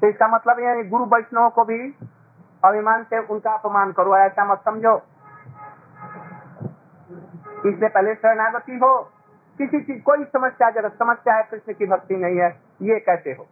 तो 0.00 0.06
इसका 0.06 0.28
मतलब 0.28 0.58
यह 0.58 0.90
गुरु 0.90 1.04
वैष्णव 1.04 1.50
को 1.50 1.64
भी 1.64 1.94
अभिमान 2.64 3.02
से 3.02 3.18
उनका 3.18 3.52
अपमान 3.52 3.92
करो, 3.92 4.16
ऐसा 4.16 4.44
मत 4.44 4.58
समझो। 4.64 5.02
इससे 7.68 7.88
पहले 7.88 8.14
शरणागति 8.14 8.72
हो। 8.72 9.10
किसी 9.58 9.80
चीज़ 9.80 10.02
कोई 10.02 10.24
समस्या, 10.24 10.70
जगत 10.70 10.92
समस्या 10.98 11.34
है, 11.34 11.42
कृष्ण 11.42 11.72
की 11.72 11.86
भक्ति 11.86 12.16
नहीं 12.16 12.38
है, 12.38 12.60
ये 12.82 12.98
कैसे 13.00 13.30
हो? 13.30 13.46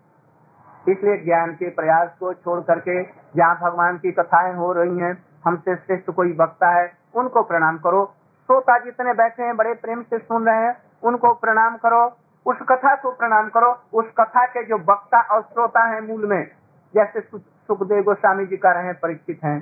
इसलिए 0.88 1.16
ज्ञान 1.16 1.52
के 1.52 1.70
प्रयास 1.70 2.10
को 2.20 2.34
छोड़ 2.34 2.60
करके, 2.60 3.02
जहाँ 3.36 3.60
भगवान 3.60 3.98
की 3.98 4.12
कथाएँ 4.12 4.54
हो 4.54 4.72
रही 4.72 4.98
हैं 4.98 5.29
हमसे 5.44 5.76
श्रेष्ठ 5.76 6.10
कोई 6.10 6.36
वक्ता 6.40 6.68
है, 6.68 6.92
उनको 7.14 7.42
प्रणाम 7.42 7.78
करो। 7.78 8.14
श्रोता 8.46 8.78
जितने 8.78 9.12
बैठे 9.14 9.42
हैं, 9.42 9.56
बड़े 9.56 9.74
प्रेम 9.74 10.02
से 10.02 10.18
सुन 10.18 10.46
रहे 10.46 10.56
हैं, 10.56 10.76
उनको 11.02 11.34
प्रणाम 11.34 11.76
करो। 11.76 12.16
उस 12.46 12.56
कथा 12.68 12.94
को 12.94 13.10
प्रणाम 13.10 13.48
करो। 13.48 13.70
उस 13.92 14.04
कथा 14.20 14.46
के 14.46 14.64
जो 14.64 14.76
वक्ता 14.76 15.20
और 15.20 15.42
श्रोता 15.42 15.80
है 15.80 16.00
मूल 16.00 16.26
में, 16.26 16.50
जैसे 16.94 17.20
सुखदेव 17.20 18.02
गोस्वामी 18.02 18.46
जी 18.46 18.56
का 18.56 18.72
रहे 18.72 18.84
हैं, 18.84 18.94
परिचित 18.94 19.40
हैं 19.44 19.60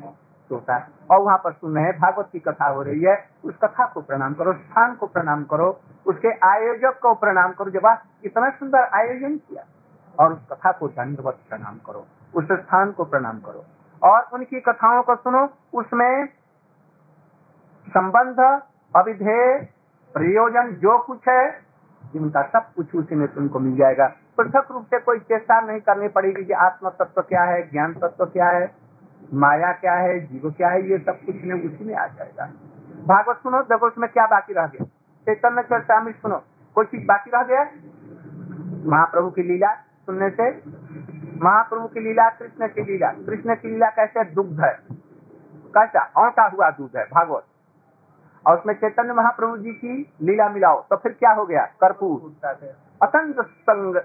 श्रोता, 0.49 0.89
और 1.11 1.21
वहाँ 1.21 1.39
पर 1.39 1.53
सुन 1.53 1.75
रहे 1.75 1.85
हैं, 1.85 1.99
भागवत 1.99 2.29
की 2.33 2.39
कथा 2.39 2.67
हो 2.67 2.83
रही 2.83 3.01
है। 3.01 3.29
उस 3.45 3.55
कथा 3.65 3.87
को 3.87 4.01
प्रणाम 4.01 4.35
करो, 4.35 4.53
स्थान 4.53 4.95
को 4.95 5.07
प्रणाम 5.07 5.45
करो, 5.45 5.81
उसके 6.07 6.29
आयोजक 6.47 6.99
को 7.03 7.15
प्रणाम 7.15 7.53
करो। 7.53 7.71
जब 7.71 7.99
इतना 8.25 8.51
सुंदर 8.51 8.79
आयोजन 8.79 9.37
किया, 9.37 9.63
और 10.21 10.33
उस 10.33 10.47
कथा 10.53 10.73
को 10.73 10.89
दंडवत 10.89 11.39
प्रणाम 11.49 11.75
करो, 11.87 12.07
उस 12.35 12.45
स्थान 12.53 12.93
को 12.93 13.05
प्रणाम 13.05 13.39
करो। 13.39 13.65
और 14.03 14.29
उनकी 14.33 14.61
कथाओं 14.61 15.03
को 15.03 15.15
सुनो। 15.17 15.49
उसमें 15.75 16.27
संबंध 17.89 18.41
अविधेय 18.95 19.59
प्रयोजन, 20.15 20.71
जो 20.73 20.99
कुछ 20.99 21.29
है, 21.29 21.51
जिनका 22.13 22.43
सब 22.43 22.73
कुछ 22.77 22.95
उसी 22.95 23.15
में 23.15 23.27
तुमको 23.29 23.59
मिल 23.59 23.77
जाएगा। 23.77 24.07
पृथक 24.39 24.69
रूप 24.71 24.85
से 24.85 24.99
कोई 24.99 25.19
चेष्टा 25.19 25.61
नहीं 25.61 25.81
करनी 25.81 26.09
पड़ेगी 26.09 26.45
कि 26.45 26.53
आत्म 26.53 26.89
तत्व 26.91 27.23
क्या 27.23 27.43
है 27.43 27.63
ज्ञान 27.71 27.95
तत्व 27.95 28.25
क्या 28.27 28.49
है, 28.49 28.71
माया 29.35 29.73
क्या 29.73 29.95
है, 29.95 30.19
जीव 30.21 30.51
क्या 30.51 30.69
है, 30.69 30.91
ये 30.91 30.99
सब 30.99 31.25
कुछ 31.27 31.43
में 31.45 31.55
उसी 31.57 31.85
में 31.85 31.95
आ 31.95 32.07
जाएगा। 32.07 32.47
भागवत 33.07 33.37
सुनो 33.37 33.63
देखो 33.63 33.87
उसमें 33.87 34.09
क्या 34.11 34.27
बाकी 34.27 34.53
रह 34.53 34.67
गया? 34.67 34.85
चैतन्य 35.27 35.63
चर्चा 35.63 36.01
में 36.01 36.13
सुनो, 36.13 36.43
कोई 36.77 36.85
चीज़ 36.85 37.07
बाकी 37.07 37.31
रह 37.31 37.43
गया? 37.43 37.65
महाप्रभु 38.87 39.31
की 39.31 39.43
लीला 39.43 39.73
सुनने 39.75 40.31
से 40.31 40.51
महाप्रभु 41.43 41.89
की 41.89 42.01
लीला, 42.01 42.29
कृष्ण 42.29 42.69
की 42.69 42.83
लीला। 42.83 43.11
कृष्ण 43.11 43.55
की 43.55 43.69
लीला 43.69 43.91
कैसे? 43.91 44.25
दुग्ध 44.25 44.61
है। 44.61 44.79
कैसा? 45.77 46.11
औटा 46.17 46.47
हुआ 46.49 46.71
दूध 46.71 46.97
है, 46.97 47.05
भागवत। 47.05 47.45
और 48.47 48.59
उसमें 48.59 48.75
चैतन्य 48.75 49.13
महाप्रभु 49.13 49.57
जी 49.57 49.71
की 49.71 50.13
लीला 50.23 50.49
मिलाओ 50.49 50.83
तो 50.83 50.97
फिर 50.97 51.13
क्या 51.13 51.33
हो 51.33 51.47
गया? 51.47 51.67
कर्पूर। 51.67 52.47
अतंत 53.03 53.41
संग 53.41 54.01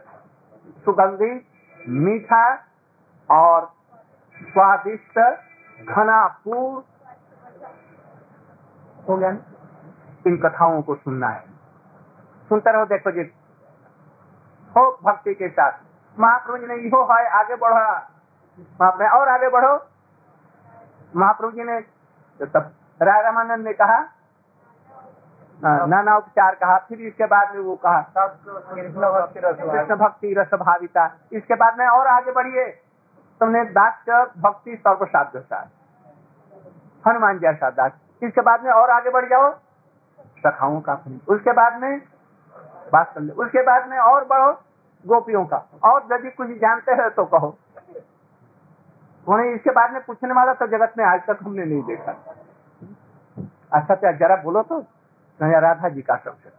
सुगंधित 0.86 1.46
मीठा 1.90 2.56
और 3.32 3.72
स्वादिष्ट 4.36 5.20
घनापूर 5.90 6.84
हो 9.10 9.18
गया 9.18 9.30
इन 10.28 10.38
कथाओं 10.38 10.82
को 10.82 10.96
सुनना 10.96 11.28
है। 11.28 11.44
सुनते 12.50 12.72
रहो, 12.72 12.86
देखो 12.86 13.12
जी। 13.12 13.32
हो 14.78 15.00
भक्ति 15.04 15.34
के 15.34 15.50
साथ। 15.50 15.72
महाप्रभु 16.18 16.58
जी 16.58 16.66
ने 16.68 16.76
यो 16.78 17.04
है 17.12 17.26
आगे 17.40 17.56
बढ़ो 17.58 17.80
और 19.18 19.30
आगे 19.30 19.50
बढ़ो। 19.50 19.74
महाप्रभु 21.14 21.52
जी 21.52 21.64
ने 21.64 21.80
तब 22.40 22.72
रामानंद 23.02 23.66
ने 23.68 23.74
कहा 23.74 24.00
नाना 25.62 26.16
उपचार 26.18 26.56
कहा, 26.56 26.78
फिर 26.80 27.02
इसके 27.02 27.26
बाद 27.26 27.56
में 27.56 27.62
वो 27.64 27.76
कहा, 27.84 28.02
कृष्ण 28.18 29.96
भक्ति 29.96 30.34
रस 30.34 30.54
भाविता। 30.56 31.06
इसके 31.34 31.56
बाद 31.56 31.78
में 31.80 31.86
और 31.88 32.08
आगे 32.08 32.32
बढ़िए। 32.32 32.66
तुमने 33.42 33.64
दास 33.72 34.10
भक्ति 34.38 34.76
सर्वसाध्य 34.78 35.40
साध 35.40 35.68
हनुमान 37.04 37.40
जैसा 37.40 37.70
दास। 37.72 37.92
इसके 38.22 38.42
बाद 38.42 38.64
में 38.64 38.72
और 38.72 38.90
आगे 38.92 39.10
बढ़ 39.10 39.30
जाओ। 39.30 39.52
सखाओं 40.38 40.80
का 40.82 40.94
उसके 41.30 41.52
बाद 41.54 41.82
में 41.82 42.02
बात 42.94 43.14
कर 43.14 43.22
उसके 43.36 43.62
बाद 43.64 43.90
में 43.90 43.98
और 44.00 44.26
बढ़ो। 44.26 44.52
गोपियों 45.06 45.46
का। 45.46 45.58
और 45.84 46.08
यदि 46.14 46.30
कुछ 46.30 46.50
जानते 46.58 46.92
हैं 46.94 47.10
तो 47.10 47.26
कहो। 47.26 47.58
उन्हें 49.28 49.54
इसके 49.54 49.72
बाद 49.72 49.92
में 49.92 50.02
पूछने 50.04 50.34
वाला 50.34 50.54
तो 50.54 50.68
जगत 50.68 50.94
में 50.98 51.06
आज 51.06 51.22
तक 51.28 51.38
हमने 51.44 51.66
नहीं 51.66 51.84
देखा। 51.84 52.12
अच्छा 53.74 53.96
क्या 53.96 54.12
जरा 54.14 54.36
बोलो 54.44 54.62
तो। 54.64 54.80
राधा 55.40 55.90
जी 55.90 56.02
का 56.02 56.16
सबसे 56.16 56.52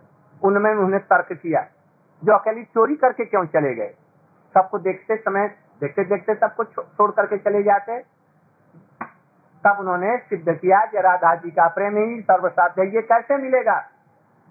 उनमें 0.42 0.70
उन्होंने 0.70 0.98
तर्क 1.06 1.32
किया 1.32 1.60
जो 2.22 2.32
अकेली 2.32 2.62
चोरी 2.64 2.94
करके 2.96 3.24
क्यों 3.24 3.44
चले 3.46 3.74
गए? 3.74 3.94
सबको 4.54 4.78
देखते 4.78 5.16
समय, 5.16 5.48
देखते 5.80 6.04
देखते 6.04 6.34
सबको 6.34 6.64
छोड़ 6.64 7.10
करके 7.10 7.36
चले 7.38 7.62
जाते। 7.62 7.98
तब 9.64 9.76
उन्होंने 9.80 10.16
सिद्ध 10.20 10.52
किया 10.52 10.84
कि 10.86 11.00
राधा 11.00 11.34
जी 11.34 11.50
का 11.50 11.66
प्रेम 11.68 11.96
ही 11.96 12.20
सर्वसाध्य 12.22 12.84
ये 12.86 13.02
कैसे 13.02 13.36
मिलेगा? 13.36 13.78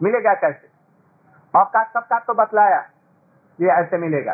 मिलेगा 0.02 0.34
कैसे? 0.34 0.68
औकात 1.54 1.94
सबका 1.94 2.20
तो 2.20 2.34
बतलाया। 2.34 2.80
ये 3.62 3.68
ऐसे 3.68 3.97
मिलेगा। 3.97 4.34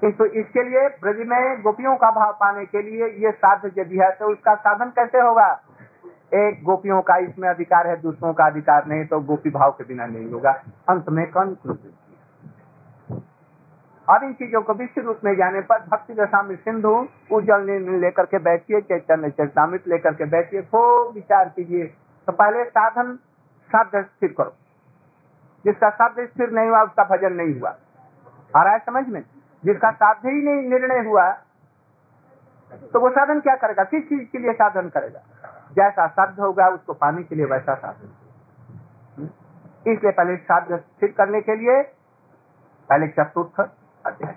किंतु 0.00 0.24
इसके 0.24 0.62
लिए 0.62 0.88
ब्रज 0.88 1.28
में 1.28 1.62
गोपियों 1.62 1.96
का 1.96 2.10
भाव 2.10 2.32
पाने 2.32 2.64
के 2.64 2.82
लिए 2.82 3.06
ये 3.06 3.32
साध्य 3.32 3.72
यदि 3.78 3.98
है 3.98 4.10
तो 4.10 4.26
उसका 4.26 4.54
साधन 4.54 4.84
कैसे 4.84 5.20
होगा? 5.20 5.62
एक, 6.34 6.64
गोपियों 6.64 7.02
का 7.02 7.16
इसमें 7.16 7.48
अधिकार 7.48 7.86
है, 7.86 8.00
दूसरों 8.00 8.34
का 8.34 8.46
अधिकार 8.46 8.86
नहीं 8.86 9.04
तो 9.04 9.20
गोपी 9.20 9.50
भाव 9.50 9.70
के 9.70 9.84
बिना 9.84 10.06
नहीं 10.06 10.32
होगा। 10.32 10.62
अंत 10.88 11.08
में 11.08 11.30
कौन 11.30 11.56
अब 14.10 14.22
इन 14.22 14.32
चीज़ों 14.32 14.62
को 14.62 14.74
विश्व 14.74 15.00
रूप 15.00 15.20
में 15.24 15.36
जाने 15.36 15.60
पर 15.60 15.78
भक्ति 15.78 16.14
दशा 16.14 16.42
में 16.42 16.56
सिंधु, 16.56 17.08
उज्जवल 17.32 17.70
लेकर 18.00 18.26
के 18.26 18.38
बैठिए, 18.38 18.80
चैतन्य 18.80 19.30
चरतामृत 19.30 19.84
लेकर 19.88 20.14
के 20.14 20.24
बैठिए, 20.24 20.62
खूब 20.62 21.14
विचार 21.14 21.48
कीजिए। 21.48 21.84
तो 22.26 22.32
पहले 22.32 22.64
साधन, 22.64 23.18
साध्य 23.72 24.02
स्थिर 24.02 24.34
करो। 24.38 24.52
जिसका 25.64 25.90
साध्य 25.90 26.26
स्थिर 26.26 26.50
नहीं 26.50 26.68
हुआ, 26.68 26.82
उसका 26.82 27.04
भजन 27.04 27.32
नहीं 27.32 27.60
हुआ। 27.60 27.76
आ 28.54 28.62
रहा 28.62 28.72
है 28.72 28.78
समझ 28.80 29.06
में? 29.08 29.22
जिसका 29.62 29.90
साध्य 29.92 30.30
ही 30.30 30.42
नहीं, 30.44 30.68
निर्णय 30.70 31.08
हुआ 31.08 31.30
तो 32.92 33.00
वो 33.00 33.08
साधन 33.10 33.40
क्या 33.40 33.54
करेगा? 33.56 33.84
किस 33.84 34.02
चीज़ 34.04 34.28
के 34.32 34.38
लिए 34.38 34.52
साधन 34.52 34.88
करेगा? 34.88 35.20
जैसा 35.72 36.06
साध्य 36.08 36.42
होगा, 36.42 36.68
उसको 36.68 36.92
पाने 36.94 37.22
के 37.22 37.34
लिए 37.34 37.46
वैसा 37.46 37.74
साधन। 37.74 39.28
इसलिए 39.86 40.12
पहले 40.12 40.36
साध्य 40.38 40.76
स्थिर 40.78 41.12
करने 41.18 41.40
के 41.40 41.56
लिए 41.56 41.82
पहले 42.88 43.08
चतुर्थ 43.08 43.60
अध्याय 44.04 44.34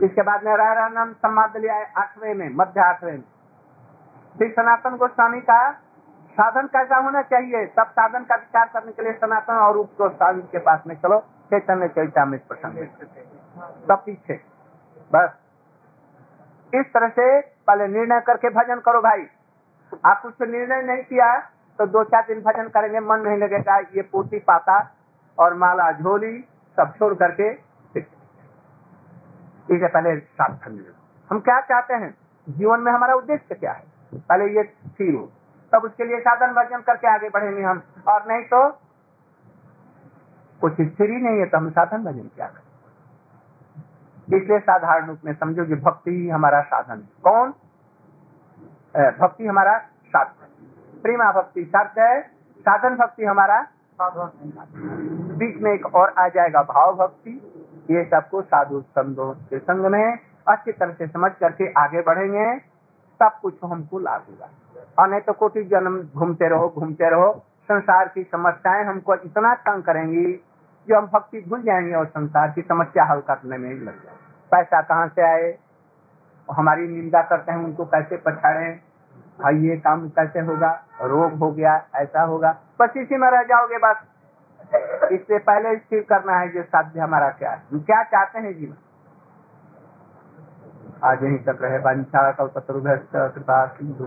इसके 0.00 0.22
बाद 0.22 0.44
में 0.44 0.56
राय 0.56 0.88
नाम 0.90 1.12
संवाद 1.14 1.56
लिया 1.56 1.74
आठवें 1.96 2.34
में, 2.34 2.48
मध्य 2.54 2.80
आठवें 2.80 3.12
में। 3.12 3.24
फिर 4.38 4.52
सनातन 4.52 4.96
गोस्वामी 4.96 5.40
का 5.40 5.60
साधन 6.36 6.66
कैसा 6.66 6.96
होना 6.98 7.22
चाहिए? 7.24 7.66
सब 7.66 7.90
साधन 7.90 8.24
का 8.24 8.34
विचार 8.36 8.70
करने 8.74 8.92
के 8.92 9.02
लिए 9.02 9.12
सनातन 9.12 9.54
और 9.58 9.76
उप 9.76 9.90
गोस्वामी 9.98 10.42
के 10.52 10.58
पास 10.60 10.82
में 10.86 10.94
चलो, 10.96 11.18
चैतन्य 11.50 11.88
चैतामृत 11.88 12.44
प्रसंग 12.48 12.78
सब 13.62 14.02
पीछे। 14.06 14.34
बस। 15.12 15.30
इस 16.72 16.86
तरह 16.86 17.08
से 17.10 17.40
पहले 17.66 17.86
निर्णय 17.88 18.20
करके 18.20 18.50
भजन 18.50 18.80
करो 18.80 19.00
भाई। 19.00 19.26
आप 20.04 20.22
कुछ 20.22 20.34
निर्णय 20.42 20.82
नहीं 20.84 21.02
किया 21.04 21.36
तो 21.78 21.86
दो 21.86 22.02
चार 22.04 22.22
दिन 22.22 22.40
भजन 22.42 22.68
करेंगे, 22.68 23.00
मन 23.00 23.20
नहीं 23.20 23.38
लगेगा, 23.38 23.76
ये 23.78 24.02
पोती 24.02 24.38
पाता 24.40 24.78
और 25.38 25.54
माला 25.54 25.90
झोली, 25.92 26.38
सब 26.76 26.92
छोड़ 26.98 27.14
करके 27.14 27.50
इसे 29.68 29.88
पहले 29.88 30.16
सावधान 30.18 30.84
हम 31.30 31.40
क्या 31.40 31.60
चाहते 31.60 31.94
हैं? 31.94 32.14
जीवन 32.46 32.80
में 32.80 32.90
हमारा 32.92 33.14
उद्देश्य 33.14 33.54
क्या 33.54 33.72
है? 33.72 33.84
पहले 34.12 34.46
ये 34.56 34.62
स्थिर 34.64 35.14
हो। 35.14 35.30
तब 35.72 35.84
उसके 35.84 36.04
लिए 36.04 36.20
साधन 36.20 36.52
भजन 36.54 36.80
करके 36.80 37.08
आगे 37.08 37.28
बढ़ेंगे 37.28 37.62
हम। 37.62 37.82
और 38.08 38.26
नहीं 38.28 38.42
तो 38.44 38.68
कुछ 40.60 40.72
स्थिर 40.72 41.10
ही 41.10 41.16
नहीं 41.18 41.38
है 41.38 41.46
तो 41.46 41.58
हम 41.58 41.70
साधन 41.70 42.04
भजन 42.04 42.28
क्या 42.36 42.46
करें? 42.46 42.71
इसलिए 44.32 44.58
साधारण 44.58 45.06
रूप 45.06 45.18
में 45.24 45.32
समझो 45.34 45.64
कि 45.64 45.74
भक्ति 45.76 46.10
ही 46.10 46.28
हमारा 46.28 46.60
साधन 46.62 47.02
कौन? 47.24 47.50
भक्ति 49.20 49.46
हमारा 49.46 49.78
साधन 50.06 51.00
प्रेमा 51.02 51.30
भक्ति 51.32 51.64
शब्द 51.64 51.98
है, 51.98 52.20
साधन 52.66 52.96
भक्ति 52.96 53.24
हमारा 53.24 53.60
बीच 54.00 55.56
में 55.62 55.72
एक 55.72 55.86
और 55.94 56.14
आ 56.18 56.26
जाएगा 56.28 56.62
भाव 56.62 56.94
भक्ति। 56.96 57.30
ये 57.90 58.04
सबको 58.04 58.42
साधु 58.42 58.80
संतों 58.80 59.32
के 59.50 59.58
संग 59.58 59.86
में 59.86 60.18
अच्छी 60.48 60.72
तरह 60.72 60.92
से 60.92 61.06
समझ 61.06 61.30
करके 61.40 61.70
आगे 61.80 62.00
बढ़ेंगे। 62.02 62.58
सब 63.20 63.38
कुछ 63.42 63.54
हमको 63.64 63.98
लाभ 63.98 64.22
होगा। 64.28 64.48
और 64.98 65.08
नहीं 65.08 65.20
तो 65.20 65.32
कोटि 65.32 65.62
जन्म 65.64 66.00
घूमते 66.16 66.48
रहो 66.48 66.68
घूमते 66.68 67.10
रहो। 67.10 67.32
संसार 67.64 68.08
की 68.08 68.22
समस्याएँ 68.22 68.84
हमको 68.84 69.14
इतना 69.14 69.54
तंग 69.66 69.82
करेंगी 69.82 70.32
जो 70.88 70.98
हम 70.98 71.06
भक्ति 71.06 71.44
भूल 71.48 71.62
जाएँगे 71.62 71.94
और 71.94 72.06
संसार 72.06 72.50
की 72.50 72.62
समस्या 72.62 73.04
हल 73.04 73.20
करने 73.20 73.58
में 73.58 73.70
लग 73.70 73.84
जाए। 73.84 74.14
पैसा 74.50 74.82
कहाँ 74.82 75.08
से 75.08 75.22
आए? 75.22 75.58
हमारी 76.52 76.88
निंदा 76.88 77.22
करते 77.22 77.52
हैं, 77.52 77.58
उनको 77.58 77.84
कैसे 77.84 78.16
पछाड़े? 78.16 78.80
भाई, 79.40 79.56
ये 79.56 79.76
काम 79.76 80.08
कैसे 80.08 80.40
होगा? 80.40 80.82
रोग 81.02 81.32
हो 81.32 81.52
गया, 81.52 81.86
ऐसा 81.94 82.22
होगा। 82.22 82.56
बस 82.80 82.90
इसी 82.96 83.16
में 83.16 83.30
रह 83.30 83.42
जाओगे 83.42 83.78
बस। 83.78 83.96
इससे 85.12 85.38
पहले 85.38 85.76
स्थिर 85.76 86.06
करना 86.08 86.32
है 86.32 86.48
जो 86.48 86.62
साध्य 86.62 87.00
हमारा 87.00 87.30
क्या 87.30 87.50
है? 87.50 87.62
क्या 87.74 88.02
चाहते 88.02 88.38
हैं 88.38 88.58
जीवन? 88.58 88.76
आज 91.04 91.22
यहीं 91.22 91.38
तक 91.38 91.58
रहे 91.62 91.78
वंशा 91.78 92.32
कल्पतरुभ्यश्च 92.32 93.08
कृपा 93.14 93.66
सिंधु 93.66 94.06